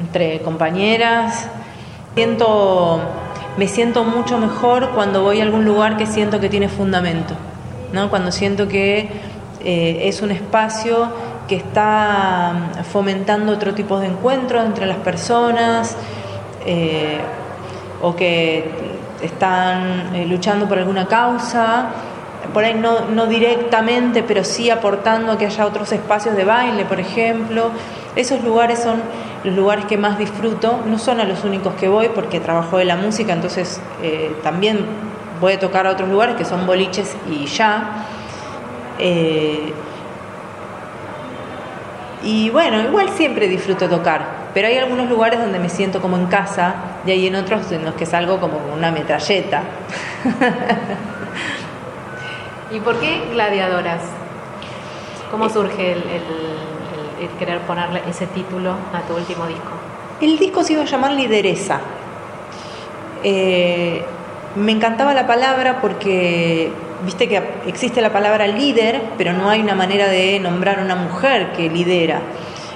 entre 0.00 0.40
compañeras. 0.40 1.48
Siento, 2.14 3.00
me 3.56 3.68
siento 3.68 4.04
mucho 4.04 4.38
mejor 4.38 4.90
cuando 4.90 5.22
voy 5.22 5.40
a 5.40 5.44
algún 5.44 5.64
lugar 5.64 5.96
que 5.96 6.06
siento 6.06 6.40
que 6.40 6.48
tiene 6.48 6.68
fundamento, 6.68 7.34
¿no? 7.92 8.10
cuando 8.10 8.32
siento 8.32 8.68
que 8.68 9.08
eh, 9.62 10.00
es 10.02 10.22
un 10.22 10.30
espacio 10.30 11.08
que 11.48 11.56
está 11.56 12.70
fomentando 12.92 13.52
otro 13.52 13.74
tipo 13.74 13.98
de 13.98 14.06
encuentros 14.06 14.64
entre 14.64 14.86
las 14.86 14.98
personas 14.98 15.96
eh, 16.64 17.18
o 18.02 18.14
que 18.14 18.70
están 19.22 20.28
luchando 20.28 20.66
por 20.66 20.78
alguna 20.78 21.06
causa 21.06 21.90
por 22.52 22.64
ahí 22.64 22.74
no, 22.74 23.26
directamente, 23.26 24.22
pero 24.22 24.44
sí 24.44 24.70
aportando 24.70 25.38
que 25.38 25.46
haya 25.46 25.66
otros 25.66 25.92
espacios 25.92 26.36
de 26.36 26.44
baile, 26.44 26.84
por 26.84 27.00
ejemplo. 27.00 27.70
Esos 28.16 28.42
lugares 28.42 28.80
son 28.80 29.00
los 29.44 29.54
lugares 29.54 29.84
que 29.84 29.96
más 29.96 30.18
disfruto, 30.18 30.80
no 30.86 30.98
son 30.98 31.18
los 31.26 31.44
únicos 31.44 31.74
que 31.74 31.88
voy 31.88 32.08
porque 32.14 32.40
trabajo 32.40 32.78
de 32.78 32.84
la 32.84 32.96
música, 32.96 33.32
entonces 33.32 33.80
eh, 34.02 34.34
también 34.42 34.84
voy 35.40 35.54
a 35.54 35.58
tocar 35.58 35.86
a 35.86 35.90
otros 35.90 36.08
lugares 36.08 36.36
que 36.36 36.44
son 36.44 36.66
boliches 36.66 37.16
y 37.30 37.46
ya. 37.46 38.06
Eh, 38.98 39.72
y 42.22 42.50
bueno, 42.50 42.82
igual 42.82 43.08
siempre 43.10 43.48
disfruto 43.48 43.88
tocar, 43.88 44.50
pero 44.52 44.68
hay 44.68 44.76
algunos 44.76 45.08
lugares 45.08 45.40
donde 45.40 45.58
me 45.58 45.70
siento 45.70 46.02
como 46.02 46.16
en 46.16 46.26
casa 46.26 46.74
y 47.06 47.12
hay 47.12 47.26
en 47.26 47.36
otros 47.36 47.72
en 47.72 47.84
los 47.84 47.94
que 47.94 48.04
salgo 48.04 48.38
como 48.40 48.58
una 48.74 48.90
metralleta. 48.90 49.62
¿Y 52.72 52.78
por 52.78 53.00
qué 53.00 53.20
gladiadoras? 53.32 54.00
¿Cómo 55.30 55.46
eh, 55.46 55.50
surge 55.50 55.92
el, 55.92 56.00
querer 57.38 57.60
ponerle 57.62 58.02
ese 58.08 58.26
título 58.28 58.74
a 58.92 59.00
tu 59.08 59.16
último 59.16 59.46
disco? 59.46 59.72
El 60.20 60.38
disco 60.38 60.62
se 60.62 60.74
iba 60.74 60.82
a 60.82 60.86
llamar 60.86 61.12
Lideresa. 61.12 61.80
Eh, 63.24 64.04
me 64.54 64.72
encantaba 64.72 65.14
la 65.14 65.26
palabra 65.26 65.80
porque, 65.80 66.70
viste 67.04 67.28
que 67.28 67.42
existe 67.66 68.00
la 68.00 68.12
palabra 68.12 68.46
líder, 68.46 69.02
pero 69.18 69.32
no 69.32 69.50
hay 69.50 69.60
una 69.60 69.74
manera 69.74 70.06
de 70.06 70.38
nombrar 70.38 70.78
a 70.78 70.82
una 70.82 70.96
mujer 70.96 71.52
que 71.52 71.68
lidera. 71.68 72.20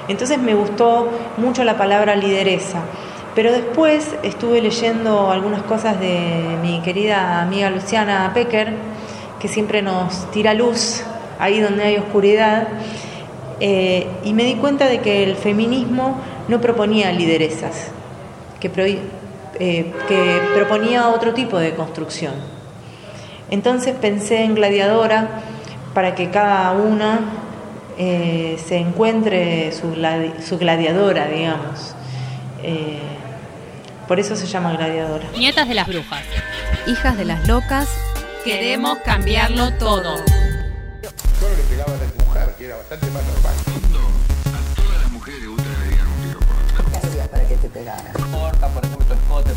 Entonces 0.08 0.38
me 0.38 0.54
gustó 0.54 1.08
mucho 1.36 1.62
la 1.62 1.76
palabra 1.76 2.16
lideresa. 2.16 2.80
Pero 3.34 3.52
después 3.52 4.16
estuve 4.22 4.60
leyendo 4.60 5.30
algunas 5.30 5.62
cosas 5.62 5.98
de 6.00 6.56
mi 6.62 6.80
querida 6.80 7.42
amiga 7.42 7.70
Luciana 7.70 8.30
Pecker, 8.32 8.74
que 9.44 9.48
siempre 9.48 9.82
nos 9.82 10.30
tira 10.30 10.54
luz 10.54 11.02
ahí 11.38 11.60
donde 11.60 11.82
hay 11.82 11.98
oscuridad. 11.98 12.66
Eh, 13.60 14.06
y 14.24 14.32
me 14.32 14.42
di 14.44 14.54
cuenta 14.54 14.86
de 14.86 15.00
que 15.00 15.22
el 15.22 15.36
feminismo 15.36 16.18
no 16.48 16.62
proponía 16.62 17.12
lideresas, 17.12 17.88
que, 18.58 18.70
eh, 19.60 19.92
que 20.08 20.40
proponía 20.54 21.08
otro 21.08 21.34
tipo 21.34 21.58
de 21.58 21.74
construcción. 21.74 22.32
Entonces 23.50 23.94
pensé 24.00 24.44
en 24.44 24.54
gladiadora 24.54 25.28
para 25.92 26.14
que 26.14 26.30
cada 26.30 26.72
una 26.72 27.20
eh, 27.98 28.58
se 28.66 28.78
encuentre 28.78 29.72
su, 29.72 29.94
su 30.42 30.56
gladiadora, 30.56 31.26
digamos. 31.26 31.94
por 34.08 34.18
eso 34.18 34.36
se 34.36 34.46
llama 34.46 34.74
gladiadora. 34.74 35.26
Nietas 35.36 35.68
de 35.68 35.74
las 35.74 35.86
brujas. 35.86 36.22
Hijas 36.86 37.18
de 37.18 37.26
las 37.26 37.46
locas 37.46 38.13
Queremos 38.44 38.98
cambiarlo 38.98 39.72
todo. 39.78 40.16
Solo 40.18 41.56
le 41.56 41.62
pegaba 41.62 41.94
a 41.94 41.96
la 41.96 42.24
mujer, 42.26 42.54
que 42.58 42.66
era 42.66 42.76
bastante 42.76 43.06
más 43.06 43.22
normal. 43.24 43.54
A 44.46 44.74
todas 44.74 45.02
las 45.02 45.10
mujeres 45.12 45.40
le 45.40 45.46
gusta 45.48 45.64
que 45.64 45.78
le 45.78 45.88
digan 45.88 46.06
un 46.08 46.22
tiro 46.22 46.40
por 46.40 46.90
¿Qué 46.90 46.96
hacías 46.98 47.28
para 47.28 47.48
que 47.48 47.56
te 47.56 47.68
pegara? 47.70 48.12
Corta, 48.12 48.68
por 48.68 48.84
ejemplo, 48.84 49.14
escote. 49.14 49.50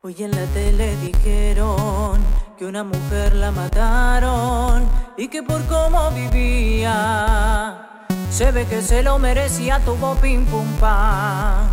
Hoy 0.00 0.16
en 0.18 0.30
la 0.32 0.44
tele 0.46 0.96
dijeron 0.96 2.20
que 2.58 2.66
una 2.66 2.82
mujer 2.82 3.34
la 3.36 3.52
mataron 3.52 4.88
y 5.16 5.28
que 5.28 5.44
por 5.44 5.64
cómo 5.66 6.10
vivía 6.10 7.88
se 8.32 8.50
ve 8.50 8.66
que 8.66 8.82
se 8.82 9.04
lo 9.04 9.20
merecía, 9.20 9.78
tuvo 9.78 10.16
pim 10.16 10.44
pum 10.46 10.66
pam. 10.80 11.70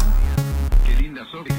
Qué 0.86 0.94
linda 0.96 1.24
sos, 1.32 1.44
qué 1.44 1.54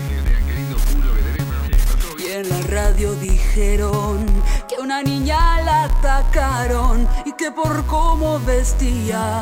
lindo 0.55 0.77
culo 0.93 1.13
que 1.15 1.23
tenés, 1.23 1.47
pero 1.49 2.21
Y 2.21 2.33
en 2.33 2.49
la 2.49 2.61
radio 2.69 3.15
dijeron 3.15 4.27
que 4.71 4.81
una 4.81 5.03
niña 5.03 5.61
la 5.63 5.85
atacaron 5.85 7.09
y 7.25 7.33
que 7.33 7.51
por 7.51 7.85
cómo 7.87 8.39
vestía 8.39 9.41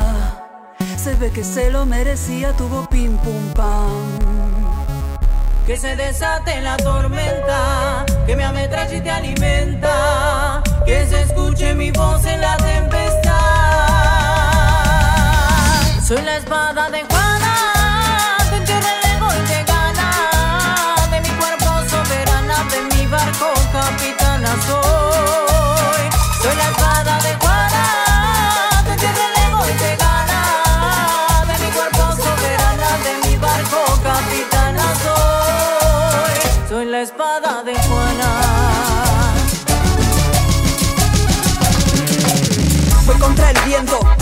se 0.97 1.13
ve 1.15 1.31
que 1.31 1.43
se 1.43 1.69
lo 1.69 1.85
merecía, 1.85 2.51
tuvo 2.53 2.87
pim 2.89 3.15
pum 3.17 3.53
pam. 3.53 4.07
Que 5.67 5.77
se 5.77 5.95
desate 5.95 6.61
la 6.61 6.77
tormenta, 6.77 8.05
que 8.25 8.35
me 8.35 8.43
ametralla 8.43 8.95
y 8.95 9.01
te 9.01 9.11
alimenta, 9.11 10.63
que 10.85 11.05
se 11.05 11.21
escuche 11.21 11.75
mi 11.75 11.91
voz 11.91 12.25
en 12.25 12.41
la 12.41 12.57
tempestad. 12.57 13.31
Soy 16.07 16.21
la 16.23 16.37
espada 16.37 16.89
de 16.89 17.03
Juana, 17.03 17.55
te 18.49 18.55
entierra 18.57 18.89
el 18.97 19.11
ego 19.15 19.27
y 19.27 19.47
te 19.47 19.63
gana, 19.71 20.09
de 21.11 21.21
mi 21.21 21.29
cuerpo 21.37 21.87
soberana, 21.87 22.63
de 22.71 22.81
mi 22.95 23.05
barco 23.05 23.53
capitana 23.71 24.55
soy. 24.65 24.98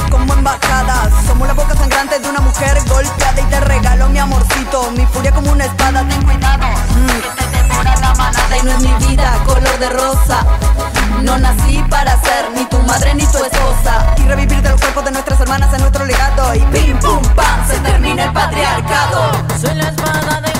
Como 0.09 0.33
embajadas. 0.33 1.13
Somos 1.25 1.47
la 1.47 1.53
boca 1.53 1.75
sangrante 1.75 2.19
de 2.19 2.29
una 2.29 2.39
mujer 2.39 2.77
golpeada 2.87 3.41
y 3.41 3.43
te 3.45 3.59
regalo 3.61 4.09
mi 4.09 4.19
amorcito. 4.19 4.91
Mi 4.91 5.05
furia 5.07 5.31
como 5.31 5.51
una 5.51 5.65
espada, 5.65 6.07
ten 6.07 6.23
cuidado. 6.23 6.67
Mm, 6.67 7.57
la 8.08 8.16
manada 8.16 8.58
y 8.58 8.64
no 8.64 8.72
es 8.72 8.80
mi 8.80 9.08
vida 9.08 9.43
color 9.45 9.80
de 9.80 9.89
rosa. 9.89 10.45
No 11.22 11.38
nací 11.38 11.84
para 11.89 12.20
ser 12.22 12.51
ni 12.55 12.66
tu 12.66 12.78
madre 12.80 13.14
ni 13.16 13.26
tu 13.26 13.38
esposa. 13.38 14.14
Y 14.18 14.24
revivir 14.24 14.62
de 14.62 14.70
los 14.70 14.80
cuerpos 14.80 15.05
de 15.05 15.12
nuestras 15.12 15.39
hermanas 15.41 15.74
en 15.74 15.82
nuestro 15.82 16.05
legado. 16.05 16.55
Y 16.55 16.60
pim 16.72 16.97
pum 16.99 17.22
pam, 17.36 17.68
se 17.68 17.80
termina 17.80 18.26
el 18.26 18.34
patriarcado. 18.34 19.32
Soy 19.60 19.76
la 19.76 19.89
espada 19.89 20.41
de 20.41 20.57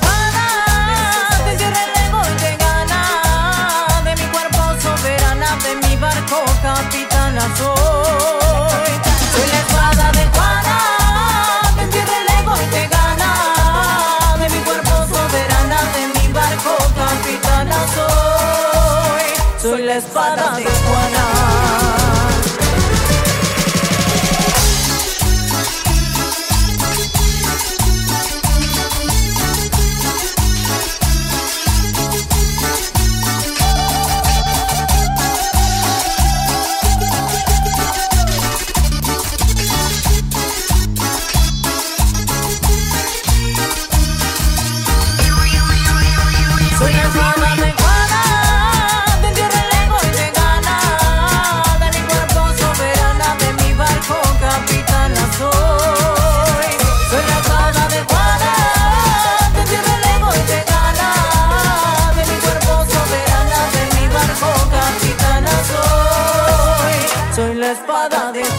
soy. 20.02 20.77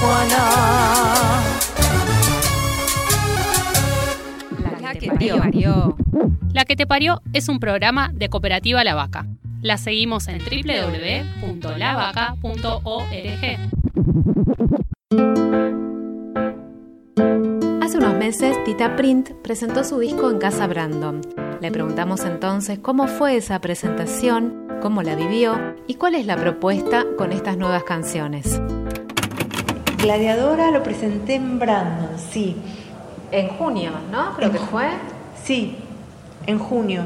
Juana. 0.01 1.43
La 4.81 4.95
que 4.95 5.11
te 5.11 5.35
parió. 5.35 5.97
La 6.53 6.65
que 6.65 6.77
te 6.77 6.87
parió 6.87 7.21
es 7.33 7.49
un 7.49 7.61
programa 7.61 8.11
de 8.15 8.29
Cooperativa 8.29 8.85
La 8.85 8.95
Vaca. 8.95 9.27
La 9.61 9.77
seguimos 9.77 10.29
en 10.29 10.39
www.lavaca.org. 10.39 11.59
Hace 17.83 17.99
unos 17.99 18.15
meses, 18.15 18.63
Tita 18.65 18.95
Print 18.97 19.33
presentó 19.43 19.83
su 19.83 19.99
disco 19.99 20.31
en 20.31 20.39
Casa 20.39 20.67
Brandon. 20.67 21.21
Le 21.61 21.73
preguntamos 21.73 22.25
entonces 22.25 22.79
cómo 22.79 23.09
fue 23.09 23.37
esa 23.37 23.61
presentación, 23.61 24.69
cómo 24.81 25.03
la 25.03 25.17
vivió 25.17 25.75
y 25.87 25.95
cuál 25.95 26.15
es 26.15 26.27
la 26.27 26.37
propuesta 26.37 27.05
con 27.17 27.33
estas 27.33 27.57
nuevas 27.57 27.83
canciones. 27.83 28.61
Gladiadora 29.99 30.71
lo 30.71 30.83
presenté 30.83 31.35
en 31.35 31.59
Brandon, 31.59 32.11
sí. 32.19 32.57
En 33.33 33.49
junio, 33.49 33.91
¿no? 34.11 34.35
Creo 34.37 34.53
que 34.53 34.59
fue. 34.59 34.87
Sí, 35.43 35.77
en 36.47 36.59
junio. 36.59 37.03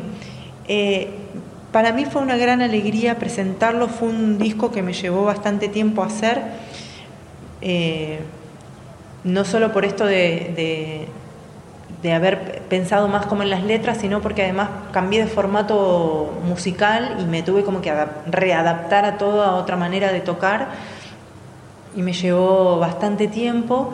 Eh, 0.68 1.10
para 1.72 1.92
mí 1.92 2.04
fue 2.04 2.20
una 2.22 2.36
gran 2.36 2.60
alegría 2.60 3.18
presentarlo, 3.18 3.88
fue 3.88 4.08
un 4.08 4.38
disco 4.38 4.70
que 4.70 4.82
me 4.82 4.92
llevó 4.92 5.24
bastante 5.24 5.68
tiempo 5.68 6.02
a 6.02 6.06
hacer, 6.06 6.42
eh, 7.62 8.20
no 9.24 9.44
solo 9.44 9.72
por 9.72 9.84
esto 9.84 10.04
de, 10.04 10.52
de- 10.54 11.08
de 12.02 12.12
haber 12.12 12.62
pensado 12.62 13.06
más 13.06 13.26
como 13.26 13.42
en 13.44 13.50
las 13.50 13.62
letras, 13.62 13.98
sino 13.98 14.20
porque 14.20 14.42
además 14.42 14.68
cambié 14.92 15.20
de 15.24 15.28
formato 15.30 16.32
musical 16.44 17.16
y 17.20 17.24
me 17.24 17.42
tuve 17.44 17.62
como 17.62 17.80
que 17.80 17.92
adap- 17.92 18.24
readaptar 18.26 19.04
a 19.04 19.18
toda 19.18 19.52
otra 19.54 19.76
manera 19.76 20.10
de 20.12 20.20
tocar 20.20 20.68
y 21.96 22.02
me 22.02 22.12
llevó 22.12 22.78
bastante 22.78 23.28
tiempo. 23.28 23.92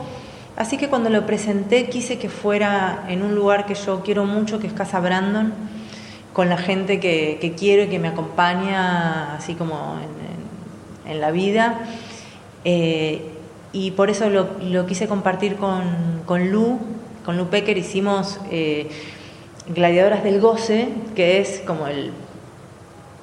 Así 0.57 0.76
que 0.76 0.88
cuando 0.88 1.09
lo 1.11 1.24
presenté 1.26 1.88
quise 1.88 2.18
que 2.18 2.28
fuera 2.28 3.05
en 3.09 3.22
un 3.22 3.34
lugar 3.34 3.64
que 3.66 3.74
yo 3.74 4.03
quiero 4.03 4.24
mucho, 4.24 4.59
que 4.59 4.66
es 4.66 4.72
Casa 4.72 4.99
Brandon, 5.01 5.53
con 6.32 6.49
la 6.49 6.57
gente 6.59 7.01
que, 7.01 7.38
que 7.40 7.53
quiero 7.53 7.84
y 7.84 7.88
que 7.88 7.99
me 7.99 8.09
acompaña 8.09 9.34
así 9.36 9.55
como 9.55 9.96
en, 11.07 11.12
en- 11.12 11.20
la 11.20 11.30
vida. 11.30 11.80
Eh, 12.64 13.22
y 13.72 13.92
por 13.92 14.11
eso 14.11 14.28
lo, 14.30 14.49
lo 14.62 14.86
quise 14.86 15.07
compartir 15.09 15.57
con, 15.57 16.22
con 16.26 16.51
Lu, 16.51 16.78
con 17.24 17.36
Lu 17.36 17.46
Pecker, 17.46 17.76
hicimos 17.78 18.38
eh, 18.51 18.88
Gladiadoras 19.68 20.22
del 20.24 20.40
Goce, 20.40 20.88
que 21.14 21.40
es 21.40 21.62
como 21.66 21.86
el 21.86 22.11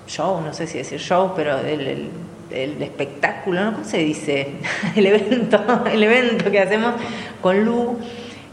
show, 0.08 0.40
no 0.42 0.54
sé 0.54 0.68
si 0.68 0.78
decir 0.78 1.00
show, 1.00 1.34
pero 1.36 1.58
el- 1.60 2.10
el 2.52 2.82
espectáculo, 2.82 3.64
¿no? 3.64 3.74
¿Cómo 3.74 3.86
se 3.86 3.98
dice? 3.98 4.50
El 4.96 5.06
evento, 5.08 5.60
el 5.92 6.04
evento 6.04 6.52
que 6.52 6.60
hacemos 6.60 6.94
con 7.42 7.66
Lu, 7.66 7.98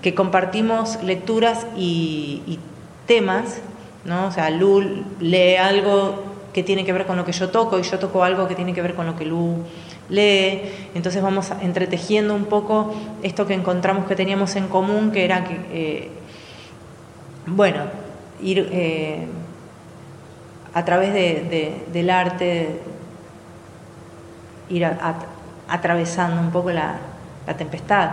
que 0.00 0.14
compartimos 0.14 1.02
lecturas 1.02 1.66
y, 1.76 2.58
temas, 3.06 3.60
¿no? 4.04 4.26
O 4.26 4.32
sea, 4.32 4.48
Lu 4.50 5.04
lee 5.20 5.56
algo 5.56 6.22
que 6.54 6.62
tiene 6.62 6.84
que 6.84 6.92
ver 6.92 7.06
con 7.06 7.16
lo 7.16 7.24
que 7.24 7.32
yo 7.32 7.50
toco 7.50 7.78
y 7.78 7.82
yo 7.82 7.98
toco 7.98 8.22
algo 8.24 8.46
que 8.46 8.54
tiene 8.54 8.72
que 8.74 8.82
ver 8.82 8.94
con 8.94 9.06
lo 9.06 9.16
que 9.16 9.24
Lu 9.24 9.56
lee. 10.08 10.60
Entonces 10.94 11.22
vamos 11.22 11.50
entretejiendo 11.62 12.34
un 12.34 12.44
poco 12.44 12.94
esto 13.22 13.46
que 13.46 13.54
encontramos 13.54 14.06
que 14.06 14.14
teníamos 14.16 14.54
en 14.56 14.68
común, 14.68 15.10
que 15.12 15.24
era 15.24 15.44
que, 15.44 15.56
eh, 15.72 16.08
bueno, 17.46 17.84
ir 18.42 18.68
eh, 18.72 19.26
a 20.74 20.84
través 20.84 21.12
de- 21.12 21.44
de- 21.50 21.74
del 21.92 22.10
arte, 22.10 22.68
ir 24.72 24.88
atravesando 25.68 26.40
un 26.40 26.50
poco 26.50 26.70
la, 26.70 26.96
tempestad. 27.56 28.10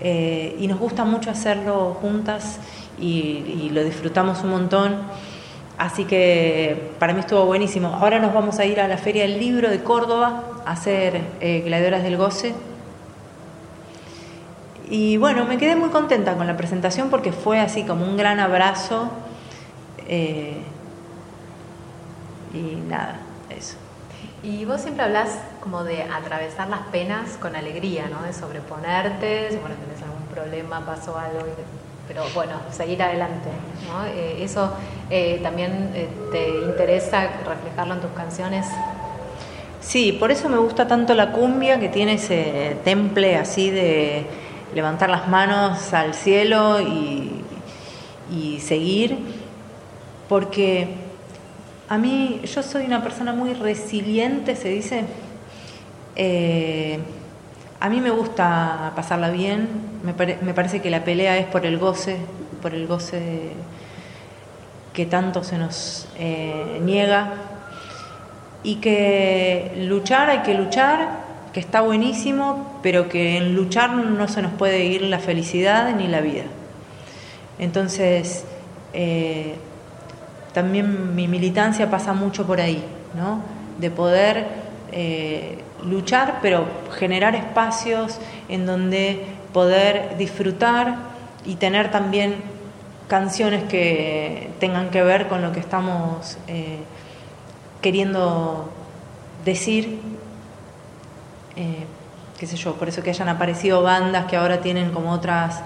Eh, 0.00 0.56
y 0.58 0.68
nos 0.68 0.78
gusta 0.78 1.04
mucho 1.04 1.30
hacerlo 1.30 1.96
juntas 2.00 2.60
y, 3.00 3.70
lo 3.72 3.84
disfrutamos 3.84 4.42
un 4.42 4.50
montón. 4.50 4.96
Así 5.76 6.04
que 6.04 6.90
para 6.98 7.12
mí 7.12 7.20
estuvo 7.20 7.44
buenísimo. 7.44 7.88
Ahora 7.88 8.18
nos 8.18 8.34
vamos 8.34 8.58
a 8.58 8.64
ir 8.64 8.80
a 8.80 8.88
la 8.88 8.98
Feria 8.98 9.22
del 9.22 9.38
Libro 9.38 9.70
de 9.70 9.82
Córdoba 9.82 10.42
a 10.64 10.72
hacer 10.72 11.20
eh, 11.40 11.62
Gladiadoras 11.64 12.02
del 12.02 12.16
Goce. 12.16 12.54
Y 14.90 15.18
bueno, 15.18 15.44
me 15.44 15.58
quedé 15.58 15.76
muy 15.76 15.90
contenta 15.90 16.34
con 16.34 16.46
la 16.46 16.56
presentación 16.56 17.10
porque 17.10 17.30
fue 17.30 17.60
así 17.60 17.84
como 17.84 18.04
un 18.04 18.16
gran 18.16 18.40
abrazo. 18.40 19.10
eh, 20.08 20.62
y 22.54 22.76
nada. 22.88 23.27
Y 24.42 24.64
vos 24.64 24.80
siempre 24.80 25.04
hablas 25.04 25.30
como 25.60 25.82
de 25.82 26.02
atravesar 26.02 26.68
las 26.68 26.82
penas 26.92 27.36
con 27.40 27.56
alegría, 27.56 28.08
¿no? 28.08 28.24
De 28.24 28.32
sobreponerte, 28.32 29.48
bueno, 29.60 29.74
tenés 29.74 30.00
algún 30.02 30.26
problema, 30.32 30.86
pasó 30.86 31.18
algo, 31.18 31.40
pero 32.06 32.22
bueno, 32.34 32.52
seguir 32.70 33.02
adelante, 33.02 33.48
¿no? 33.88 34.06
Eh, 34.06 34.44
eso 34.44 34.72
eh, 35.10 35.40
también 35.42 35.90
eh, 35.94 36.08
te 36.30 36.50
interesa 36.66 37.28
reflejarlo 37.44 37.94
en 37.94 38.00
tus 38.00 38.12
canciones. 38.12 38.66
Sí, 39.80 40.12
por 40.12 40.30
eso 40.30 40.48
me 40.48 40.58
gusta 40.58 40.86
tanto 40.86 41.14
la 41.14 41.32
cumbia, 41.32 41.80
que 41.80 41.88
tiene 41.88 42.14
ese 42.14 42.76
temple 42.84 43.36
así 43.36 43.70
de 43.70 44.24
levantar 44.72 45.10
las 45.10 45.26
manos 45.26 45.92
al 45.92 46.14
cielo 46.14 46.78
y 46.80 48.60
seguir, 48.60 49.18
porque 50.28 51.07
a 51.88 51.96
mí, 51.96 52.40
yo 52.44 52.62
soy 52.62 52.84
una 52.84 53.02
persona 53.02 53.32
muy 53.32 53.54
resiliente, 53.54 54.56
se 54.56 54.68
dice. 54.68 55.04
Eh, 56.16 56.98
a 57.80 57.88
mí 57.88 58.00
me 58.00 58.10
gusta 58.10 58.92
pasarla 58.96 59.30
bien, 59.30 59.68
me, 60.02 60.12
parece 60.52 60.82
que 60.82 60.90
la 60.90 61.04
pelea 61.04 61.38
es 61.38 61.46
por 61.46 61.64
el 61.64 61.78
goce, 61.78 62.16
por 62.60 62.74
el 62.74 62.88
goce 62.88 63.52
que 64.92 65.06
tanto 65.06 65.44
se 65.44 65.58
nos 65.58 66.08
eh, 66.18 66.80
niega 66.82 67.34
y 68.64 68.76
que 68.76 69.72
luchar 69.76 70.28
hay 70.28 70.40
que 70.40 70.54
luchar, 70.54 71.20
que 71.52 71.60
está 71.60 71.82
buenísimo, 71.82 72.80
pero 72.82 73.08
que 73.08 73.36
en 73.36 73.54
luchar 73.54 73.92
no 73.92 74.26
se 74.26 74.42
nos 74.42 74.52
puede 74.52 74.84
ir 74.86 75.02
la 75.02 75.20
felicidad 75.20 75.94
ni 75.94 76.08
la 76.08 76.20
vida. 76.20 76.44
Entonces, 77.60 78.44
eh, 78.92 79.54
también 80.52 81.14
mi 81.14 81.28
militancia 81.28 81.90
pasa 81.90 82.12
mucho 82.12 82.46
por 82.46 82.60
ahí, 82.60 82.84
¿no? 83.14 83.42
de 83.78 83.90
poder 83.90 84.46
eh, 84.92 85.58
luchar, 85.84 86.38
pero 86.42 86.66
generar 86.98 87.34
espacios 87.34 88.18
en 88.48 88.66
donde 88.66 89.24
poder 89.52 90.16
disfrutar 90.18 90.96
y 91.44 91.56
tener 91.56 91.90
también 91.90 92.36
canciones 93.08 93.64
que 93.64 94.50
tengan 94.60 94.90
que 94.90 95.02
ver 95.02 95.28
con 95.28 95.40
lo 95.40 95.52
que 95.52 95.60
estamos 95.60 96.36
eh, 96.46 96.80
queriendo 97.80 98.70
decir, 99.44 100.00
eh, 101.56 101.86
qué 102.38 102.46
sé 102.46 102.56
yo, 102.56 102.74
por 102.74 102.88
eso 102.88 103.02
que 103.02 103.10
hayan 103.10 103.28
aparecido 103.28 103.82
bandas 103.82 104.26
que 104.26 104.36
ahora 104.36 104.60
tienen 104.60 104.90
como 104.90 105.12
otras 105.12 105.62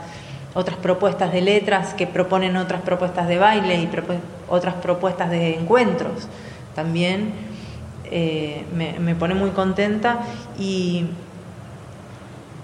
otras 0.54 0.76
propuestas 0.76 1.32
de 1.32 1.40
letras 1.40 1.94
que 1.94 2.06
proponen 2.06 2.56
otras 2.56 2.82
propuestas 2.82 3.28
de 3.28 3.38
baile 3.38 3.76
y 3.76 3.88
otras 4.48 4.74
propuestas 4.74 5.30
de 5.30 5.56
encuentros. 5.56 6.28
También 6.74 7.32
eh, 8.04 8.64
me, 8.74 9.14
pone 9.14 9.34
muy 9.34 9.50
contenta 9.50 10.20
y, 10.58 11.06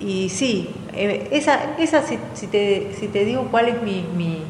y 0.01 0.29
sí, 0.29 0.71
eh, 0.93 1.29
esa, 1.33 1.77
esa 1.79 2.03
si, 2.03 2.47
te, 2.47 2.93
si 2.95 3.09
te 3.09 3.25
digo 3.25 3.49
cuál 3.51 3.69
es 3.69 3.83
mi, 3.83 4.05
mi, 4.17 4.43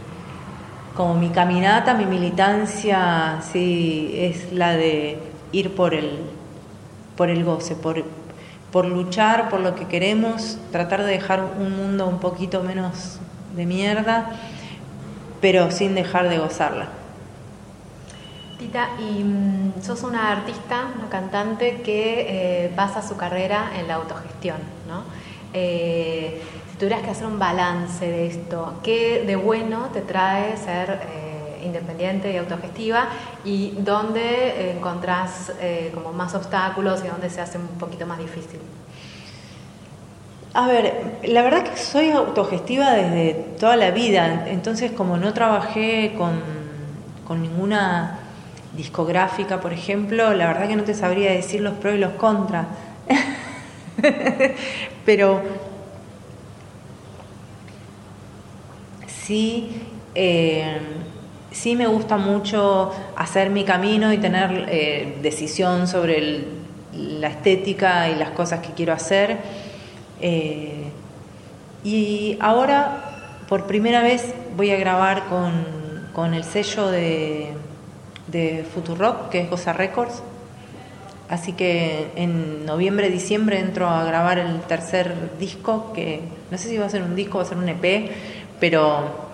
como 0.96 1.14
mi 1.14 1.28
caminata, 1.28 1.94
mi 1.94 2.06
militancia, 2.06 3.40
sí, 3.52 4.10
es 4.14 4.52
la 4.52 4.72
de 4.72 5.18
ir 5.52 5.74
por 5.74 5.94
el, 5.94 6.18
por 7.16 7.30
el 7.30 7.44
goce, 7.44 7.76
por, 7.76 8.02
por 8.72 8.86
luchar 8.86 9.48
por 9.48 9.60
lo 9.60 9.76
que 9.76 9.86
queremos, 9.86 10.58
tratar 10.72 11.04
de 11.04 11.12
dejar 11.12 11.44
un 11.58 11.76
mundo 11.76 12.06
un 12.08 12.18
poquito 12.18 12.62
menos 12.62 13.20
de 13.54 13.66
mierda, 13.66 14.30
pero 15.40 15.70
sin 15.70 15.94
dejar 15.94 16.28
de 16.28 16.38
gozarla. 16.38 16.88
Tita, 18.58 18.88
y 18.98 19.22
mm, 19.22 19.82
sos 19.82 20.02
una 20.02 20.32
artista, 20.32 20.88
una 20.98 21.08
cantante 21.08 21.80
que 21.82 22.64
eh, 22.64 22.72
basa 22.74 23.06
su 23.06 23.16
carrera 23.16 23.70
en 23.78 23.86
la 23.86 23.94
autogestión, 23.94 24.56
¿no? 24.88 25.04
Eh, 25.52 26.42
si 26.72 26.76
tuvieras 26.76 27.02
que 27.02 27.10
hacer 27.10 27.26
un 27.26 27.38
balance 27.38 28.04
de 28.04 28.26
esto, 28.26 28.80
¿qué 28.82 29.22
de 29.24 29.36
bueno 29.36 29.90
te 29.92 30.00
trae 30.00 30.56
ser 30.56 30.90
eh, 30.90 31.62
independiente 31.64 32.32
y 32.32 32.36
autogestiva 32.36 33.08
y 33.44 33.76
dónde 33.78 34.72
encontrás 34.72 35.52
como 35.94 36.12
más 36.12 36.34
obstáculos 36.34 37.02
y 37.04 37.08
dónde 37.08 37.30
se 37.30 37.40
hace 37.40 37.58
un 37.58 37.66
poquito 37.78 38.06
más 38.06 38.18
difícil? 38.18 38.60
A 40.54 40.66
ver, 40.66 41.18
la 41.24 41.42
verdad 41.42 41.62
que 41.62 41.76
soy 41.76 42.10
autogestiva 42.10 42.92
desde 42.92 43.34
toda 43.60 43.76
la 43.76 43.90
vida, 43.90 44.46
entonces 44.48 44.92
como 44.92 45.18
no 45.18 45.34
trabajé 45.34 46.14
con, 46.16 46.58
ninguna 47.40 48.20
discográfica, 48.74 49.60
por 49.60 49.74
ejemplo, 49.74 50.32
la 50.32 50.46
verdad 50.46 50.66
que 50.66 50.76
no 50.76 50.84
te 50.84 50.94
sabría 50.94 51.30
decir 51.30 51.60
los 51.60 51.74
pros 51.74 51.96
y 51.96 51.98
los 51.98 52.12
contras. 52.12 52.66
Pero 55.04 55.42
sí, 59.06 59.82
eh, 60.14 60.78
sí 61.50 61.76
me 61.76 61.86
gusta 61.86 62.16
mucho 62.16 62.90
hacer 63.14 63.50
mi 63.50 63.64
camino 63.64 64.10
y 64.14 64.16
tener 64.16 64.66
eh, 64.70 65.18
decisión 65.20 65.86
sobre 65.86 66.44
la 66.94 67.28
estética 67.28 68.08
y 68.08 68.14
las 68.14 68.30
cosas 68.30 68.60
que 68.60 68.72
quiero 68.72 68.94
hacer. 68.94 69.67
Eh, 70.20 70.90
y 71.84 72.36
ahora, 72.40 73.44
por 73.48 73.66
primera 73.66 74.02
vez, 74.02 74.34
voy 74.56 74.70
a 74.70 74.76
grabar 74.76 75.24
con, 75.26 76.34
el 76.34 76.42
sello 76.42 76.88
de, 76.88 77.52
de 78.26 78.66
Futurock, 78.74 79.28
que 79.28 79.42
es 79.42 79.50
Goza 79.50 79.72
Records. 79.72 80.22
Así 81.28 81.52
que 81.52 82.10
en 82.16 82.66
noviembre, 82.66 83.10
diciembre 83.10 83.60
entro 83.60 83.88
a 83.88 84.02
grabar 84.04 84.38
el 84.38 84.60
tercer 84.62 85.38
disco, 85.38 85.92
que 85.92 86.22
no 86.50 86.58
sé 86.58 86.68
si 86.68 86.78
va 86.78 86.86
a 86.86 86.88
ser 86.88 87.02
un 87.02 87.14
disco 87.14 87.38
va 87.38 87.44
a 87.44 87.46
ser 87.46 87.58
un 87.58 87.68
EP, 87.68 88.10
pero... 88.58 89.28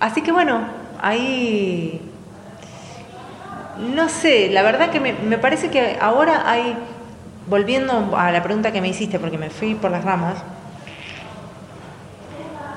Así 0.00 0.22
que 0.22 0.32
bueno, 0.32 0.66
ahí... 1.00 2.00
No 3.94 4.08
sé, 4.08 4.50
la 4.50 4.62
verdad 4.62 4.90
que 4.90 5.00
me 5.00 5.38
parece 5.38 5.68
que 5.68 5.98
ahora 6.00 6.50
hay 6.50 6.76
volviendo 7.48 8.16
a 8.16 8.30
la 8.32 8.42
pregunta 8.42 8.72
que 8.72 8.80
me 8.80 8.88
hiciste, 8.88 9.18
porque 9.18 9.38
me 9.38 9.50
fui 9.50 9.74
por 9.74 9.90
las 9.90 10.04
ramas, 10.04 10.36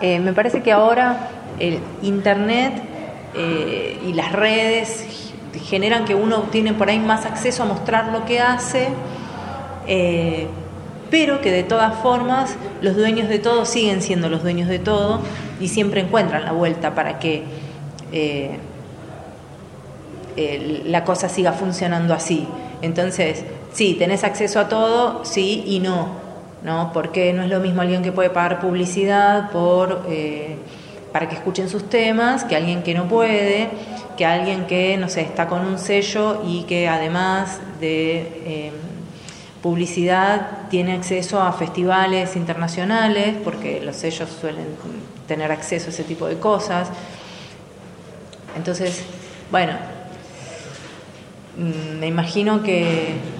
eh, 0.01 0.19
me 0.19 0.33
parece 0.33 0.61
que 0.61 0.71
ahora 0.71 1.29
el 1.59 1.79
Internet 2.03 2.73
eh, 3.35 3.99
y 4.05 4.13
las 4.13 4.31
redes 4.31 5.33
generan 5.65 6.05
que 6.05 6.13
uno 6.13 6.43
tiene 6.51 6.73
por 6.73 6.89
ahí 6.89 6.99
más 6.99 7.25
acceso 7.25 7.63
a 7.63 7.65
mostrar 7.65 8.11
lo 8.11 8.25
que 8.25 8.39
hace, 8.39 8.89
eh, 9.87 10.47
pero 11.09 11.41
que 11.41 11.51
de 11.51 11.63
todas 11.63 11.95
formas 11.99 12.55
los 12.81 12.95
dueños 12.95 13.27
de 13.29 13.39
todo 13.39 13.65
siguen 13.65 14.01
siendo 14.01 14.29
los 14.29 14.43
dueños 14.43 14.67
de 14.67 14.77
todo 14.77 15.21
y 15.59 15.69
siempre 15.69 16.01
encuentran 16.01 16.43
la 16.45 16.51
vuelta 16.51 16.93
para 16.93 17.17
que 17.17 17.43
la 20.85 21.03
cosa 21.03 21.29
siga 21.29 21.53
funcionando 21.53 22.13
así. 22.13 22.47
Entonces, 22.81 23.43
sí, 23.77 23.93
tenés 23.93 24.23
acceso 24.23 24.59
a 24.59 24.67
todo, 24.67 25.23
sí 25.23 25.63
y 25.67 25.79
no, 25.79 26.07
¿no? 26.63 26.89
Porque 26.93 27.31
no 27.31 27.43
es 27.43 27.49
lo 27.49 27.59
mismo 27.59 27.83
alguien 27.83 28.01
que 28.01 28.11
puede 28.11 28.31
pagar 28.31 28.59
publicidad 28.59 29.51
por, 29.51 30.03
eh, 30.09 30.55
para 31.13 31.29
que 31.29 31.35
escuchen 31.35 31.69
sus 31.69 31.87
temas 31.87 32.43
que 32.43 32.55
alguien 32.55 32.81
que 32.81 32.95
no 32.95 33.07
puede, 33.07 33.69
que 34.17 34.25
alguien 34.25 34.65
que, 34.65 34.97
no 34.97 35.09
sé, 35.09 35.21
está 35.21 35.47
con 35.47 35.63
un 35.63 35.77
sello 35.77 36.41
y 36.43 36.63
que 36.63 36.87
además 36.87 37.59
de 37.79 38.41
eh, 38.45 38.71
publicidad 39.61 40.69
tiene 40.71 40.93
acceso 40.93 41.39
a 41.39 41.53
festivales 41.53 42.35
internacionales, 42.35 43.35
porque 43.43 43.79
los 43.81 43.95
sellos 43.95 44.27
suelen 44.41 44.65
tener 45.27 45.51
acceso 45.51 45.85
a 45.85 45.89
ese 45.89 46.03
tipo 46.03 46.25
de 46.25 46.39
cosas. 46.39 46.89
Entonces, 48.55 49.03
bueno, 49.51 49.73
mm, 51.57 51.99
me 51.99 52.07
imagino 52.07 52.63
que 52.63 53.36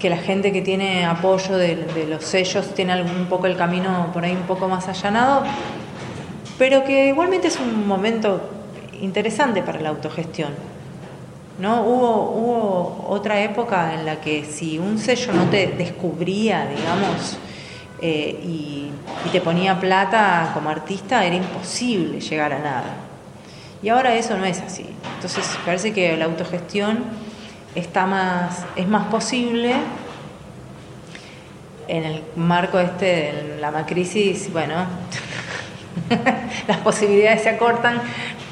que 0.00 0.10
la 0.10 0.16
gente 0.16 0.50
que 0.50 0.62
tiene 0.62 1.04
apoyo 1.04 1.56
de, 1.56 2.06
los 2.08 2.24
sellos 2.24 2.74
tiene 2.74 2.92
algún, 2.92 3.14
un 3.14 3.26
poco 3.26 3.46
el 3.46 3.56
camino 3.56 4.10
por 4.12 4.24
ahí 4.24 4.32
un 4.32 4.42
poco 4.42 4.66
más 4.66 4.88
allanado, 4.88 5.44
pero 6.58 6.82
que 6.84 7.08
igualmente 7.08 7.48
es 7.48 7.60
un 7.60 7.86
momento 7.86 8.40
interesante 9.00 9.62
para 9.62 9.80
la 9.80 9.90
autogestión. 9.90 10.50
¿no? 11.58 11.82
Hubo, 11.82 12.30
hubo 12.30 13.06
otra 13.08 13.42
época 13.42 13.94
en 13.94 14.06
la 14.06 14.20
que 14.20 14.44
si 14.44 14.78
un 14.78 14.98
sello 14.98 15.34
no 15.34 15.44
te 15.44 15.66
descubría, 15.66 16.66
digamos, 16.66 17.36
eh, 18.00 18.40
y, 18.42 18.90
y 19.26 19.28
te 19.30 19.42
ponía 19.42 19.78
plata 19.78 20.50
como 20.54 20.70
artista, 20.70 21.24
era 21.24 21.36
imposible 21.36 22.20
llegar 22.20 22.54
a 22.54 22.58
nada. 22.58 22.94
Y 23.82 23.90
ahora 23.90 24.14
eso 24.14 24.38
no 24.38 24.46
es 24.46 24.60
así. 24.60 24.86
Entonces 25.16 25.46
parece 25.66 25.92
que 25.92 26.16
la 26.16 26.24
autogestión 26.24 27.04
está 27.74 28.06
más, 28.06 28.64
es 28.76 28.88
más 28.88 29.06
posible 29.06 29.74
en 31.88 32.04
el 32.04 32.22
marco 32.36 32.78
este 32.78 33.04
de 33.04 33.58
la 33.60 33.70
macrisis, 33.70 34.52
bueno, 34.52 34.86
las 36.68 36.78
posibilidades 36.78 37.42
se 37.42 37.48
acortan, 37.48 38.00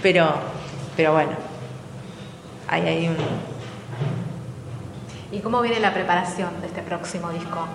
pero, 0.03 0.35
pero 0.97 1.13
bueno, 1.13 1.33
ahí 2.69 2.83
hay 2.83 3.09
un, 3.09 3.17
¿Y 5.31 5.41
cómo 5.41 5.61
viene 5.61 5.79
la 5.79 5.93
preparación 5.93 6.49
de 6.63 6.69
este 6.69 6.81
próximo 6.81 7.29
disco? 7.31 7.67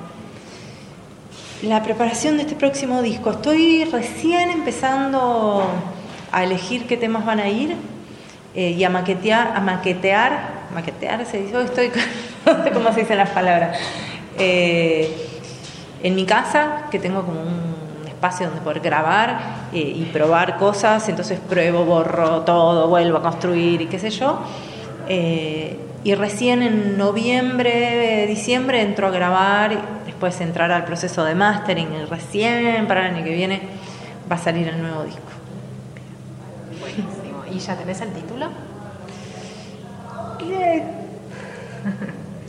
La 1.62 1.84
preparación 1.84 2.38
de 2.38 2.44
este 2.44 2.56
próximo 2.56 3.04
disco. 3.04 3.30
Estoy 3.30 3.86
recién 3.86 4.50
empezando 4.50 5.64
a 6.32 6.44
elegir 6.44 6.88
qué 6.88 6.98
temas 6.98 7.26
van 7.26 7.40
a 7.40 7.48
ir 7.50 7.76
eh, 8.56 8.72
y 8.72 8.84
a 8.84 8.90
maquetear, 8.90 9.56
a 9.56 9.60
maquetear, 9.60 10.63
maquetear 10.74 11.26
se 11.26 11.42
dice, 11.42 11.62
estoy, 11.62 11.92
no 12.46 12.64
sé 12.64 12.72
cómo 12.72 12.92
se 12.94 13.02
dicen 13.02 13.18
las 13.18 13.30
palabras. 13.30 13.78
Eh, 14.38 15.16
en 16.02 16.16
mi 16.16 16.26
casa, 16.26 16.88
que 16.92 17.00
tengo 17.00 17.24
como 17.24 17.42
un 17.42 18.08
espacio 18.08 18.48
donde 18.48 18.62
poder 18.62 18.82
grabar 18.82 19.70
eh, 19.74 19.80
y 19.80 20.06
probar 20.12 20.58
cosas, 20.58 21.08
entonces 21.10 21.40
pruebo, 21.40 21.86
borro 21.86 22.42
todo, 22.42 22.88
vuelvo 22.88 23.18
a 23.18 23.22
construir 23.22 23.82
y 23.82 23.86
qué 23.88 24.00
sé 24.00 24.10
yo. 24.10 24.40
y 25.08 26.16
recién 26.16 26.62
en 26.64 26.98
noviembre, 26.98 28.26
diciembre 28.28 28.82
entro 28.82 29.08
a 29.08 29.12
grabar, 29.12 29.72
después 30.06 30.40
entrar 30.42 30.72
al 30.72 30.84
proceso 30.86 31.24
de 31.24 31.36
mastering, 31.36 31.90
y 31.94 32.06
recién 32.06 32.88
para 32.88 33.08
el 33.08 33.16
año 33.16 33.24
que 33.24 33.34
viene 33.34 33.62
va 34.30 34.36
a 34.36 34.40
salir 34.40 34.68
el 34.68 34.82
nuevo 34.82 35.04
disco. 35.04 35.22
¿Y 37.54 37.60
ya 37.60 37.76
tenés 37.76 38.02
el 38.02 38.10
título? 38.10 38.48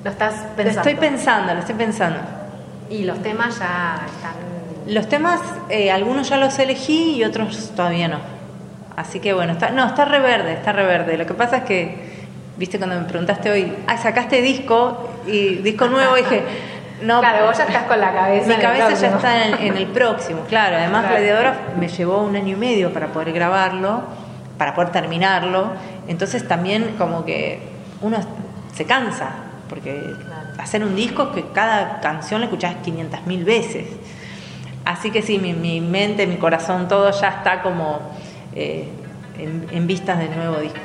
Lo 0.05 0.11
estás 0.11 0.35
pensando. 0.57 0.63
Lo 0.63 0.71
estoy 0.71 0.95
pensando, 0.95 1.55
lo 1.55 1.61
estoy 1.61 1.75
pensando. 1.75 2.19
¿Y 2.91 3.05
los 3.05 3.23
temas 3.23 3.59
ya 3.59 4.01
están...? 4.07 4.33
Los 4.87 5.09
temas, 5.09 5.41
eh, 5.71 5.91
algunos 5.91 6.29
ya 6.29 6.37
los 6.37 6.59
elegí 6.59 7.17
y 7.17 7.25
otros 7.25 7.73
todavía 7.75 8.09
no. 8.09 8.19
Así 8.97 9.19
que 9.19 9.33
bueno, 9.33 9.53
está, 9.55 9.71
no, 9.71 9.87
está 9.87 10.05
reverde, 10.05 10.53
está 10.53 10.73
reverde. 10.73 11.17
Lo 11.17 11.27
que 11.27 11.35
pasa 11.35 11.59
es 11.59 11.65
que, 11.65 12.27
viste, 12.59 12.79
cuando 12.79 13.01
me 13.01 13.07
preguntaste 13.07 13.51
hoy, 13.51 13.75
ah, 13.87 13.97
sacaste 13.97 14.43
disco 14.43 15.11
y 15.27 15.57
disco 15.57 15.87
nuevo, 15.87 16.15
dije, 16.17 16.43
no. 17.03 17.21
Claro, 17.21 17.47
vos 17.47 17.57
ya 17.57 17.65
estás 17.65 17.85
con 17.85 17.99
la 17.99 18.13
cabeza. 18.13 18.47
Mi 18.47 18.57
cabeza 18.57 18.91
ya 18.93 19.09
está 19.09 19.47
en, 19.59 19.77
el 19.77 19.87
próximo, 19.87 20.43
claro. 20.49 20.77
Además, 20.77 21.09
Gladiadora 21.09 21.57
me 21.81 21.89
llevó 21.89 22.23
un 22.23 22.37
año 22.37 22.53
y 22.53 22.57
medio 22.57 22.93
para 22.93 23.07
poder 23.07 23.33
grabarlo 23.33 24.03
para 24.59 24.75
poder 24.75 24.91
terminarlo. 24.91 25.69
Entonces 26.09 26.47
también 26.47 26.95
como 26.99 27.25
que 27.25 27.61
uno 28.05 28.19
se 28.75 28.85
cansa, 28.85 29.31
porque 29.69 30.15
hacer 30.59 30.85
un 30.85 30.95
disco 30.95 31.23
es 31.23 31.29
que 31.31 31.53
cada 31.53 32.01
canción 32.01 32.41
la 32.41 32.47
escuchás 32.47 32.77
500 32.85 33.27
mil 33.27 33.45
veces. 33.45 33.87
Así 34.85 35.11
que 35.11 35.23
sí, 35.23 35.39
mi, 35.39 35.81
mente, 35.81 36.27
mi 36.27 36.37
corazón, 36.37 36.89
todo 36.89 37.11
ya 37.11 37.29
está 37.29 37.63
como 37.63 38.01
eh, 38.55 38.89
en, 39.39 39.67
en 39.71 39.87
vistas 39.87 40.19
del 40.19 40.37
nuevo 40.37 40.57
disco. 40.59 40.79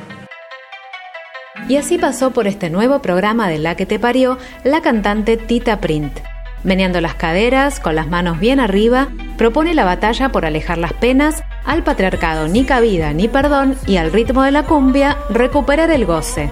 Y 1.67 1.75
así 1.75 1.97
pasó 1.97 2.31
por 2.31 2.47
este 2.47 2.69
nuevo 2.69 3.01
programa 3.01 3.49
de 3.49 3.59
La 3.59 3.75
que 3.75 3.85
te 3.85 3.99
parió 3.99 4.37
la 4.63 4.81
cantante 4.81 5.35
Tita 5.35 5.81
Print. 5.81 6.19
Meneando 6.63 7.01
las 7.01 7.15
caderas, 7.15 7.79
con 7.79 7.95
las 7.95 8.07
manos 8.07 8.39
bien 8.39 8.59
arriba, 8.59 9.09
propone 9.37 9.73
la 9.73 9.85
batalla 9.85 10.29
por 10.29 10.45
alejar 10.45 10.77
las 10.77 10.93
penas, 10.93 11.43
al 11.65 11.83
patriarcado 11.83 12.47
ni 12.47 12.65
cabida 12.65 13.13
ni 13.13 13.27
perdón 13.27 13.75
y 13.87 13.97
al 13.97 14.11
ritmo 14.11 14.43
de 14.43 14.51
la 14.51 14.63
cumbia 14.63 15.17
recuperar 15.29 15.91
el 15.91 16.05
goce. 16.05 16.51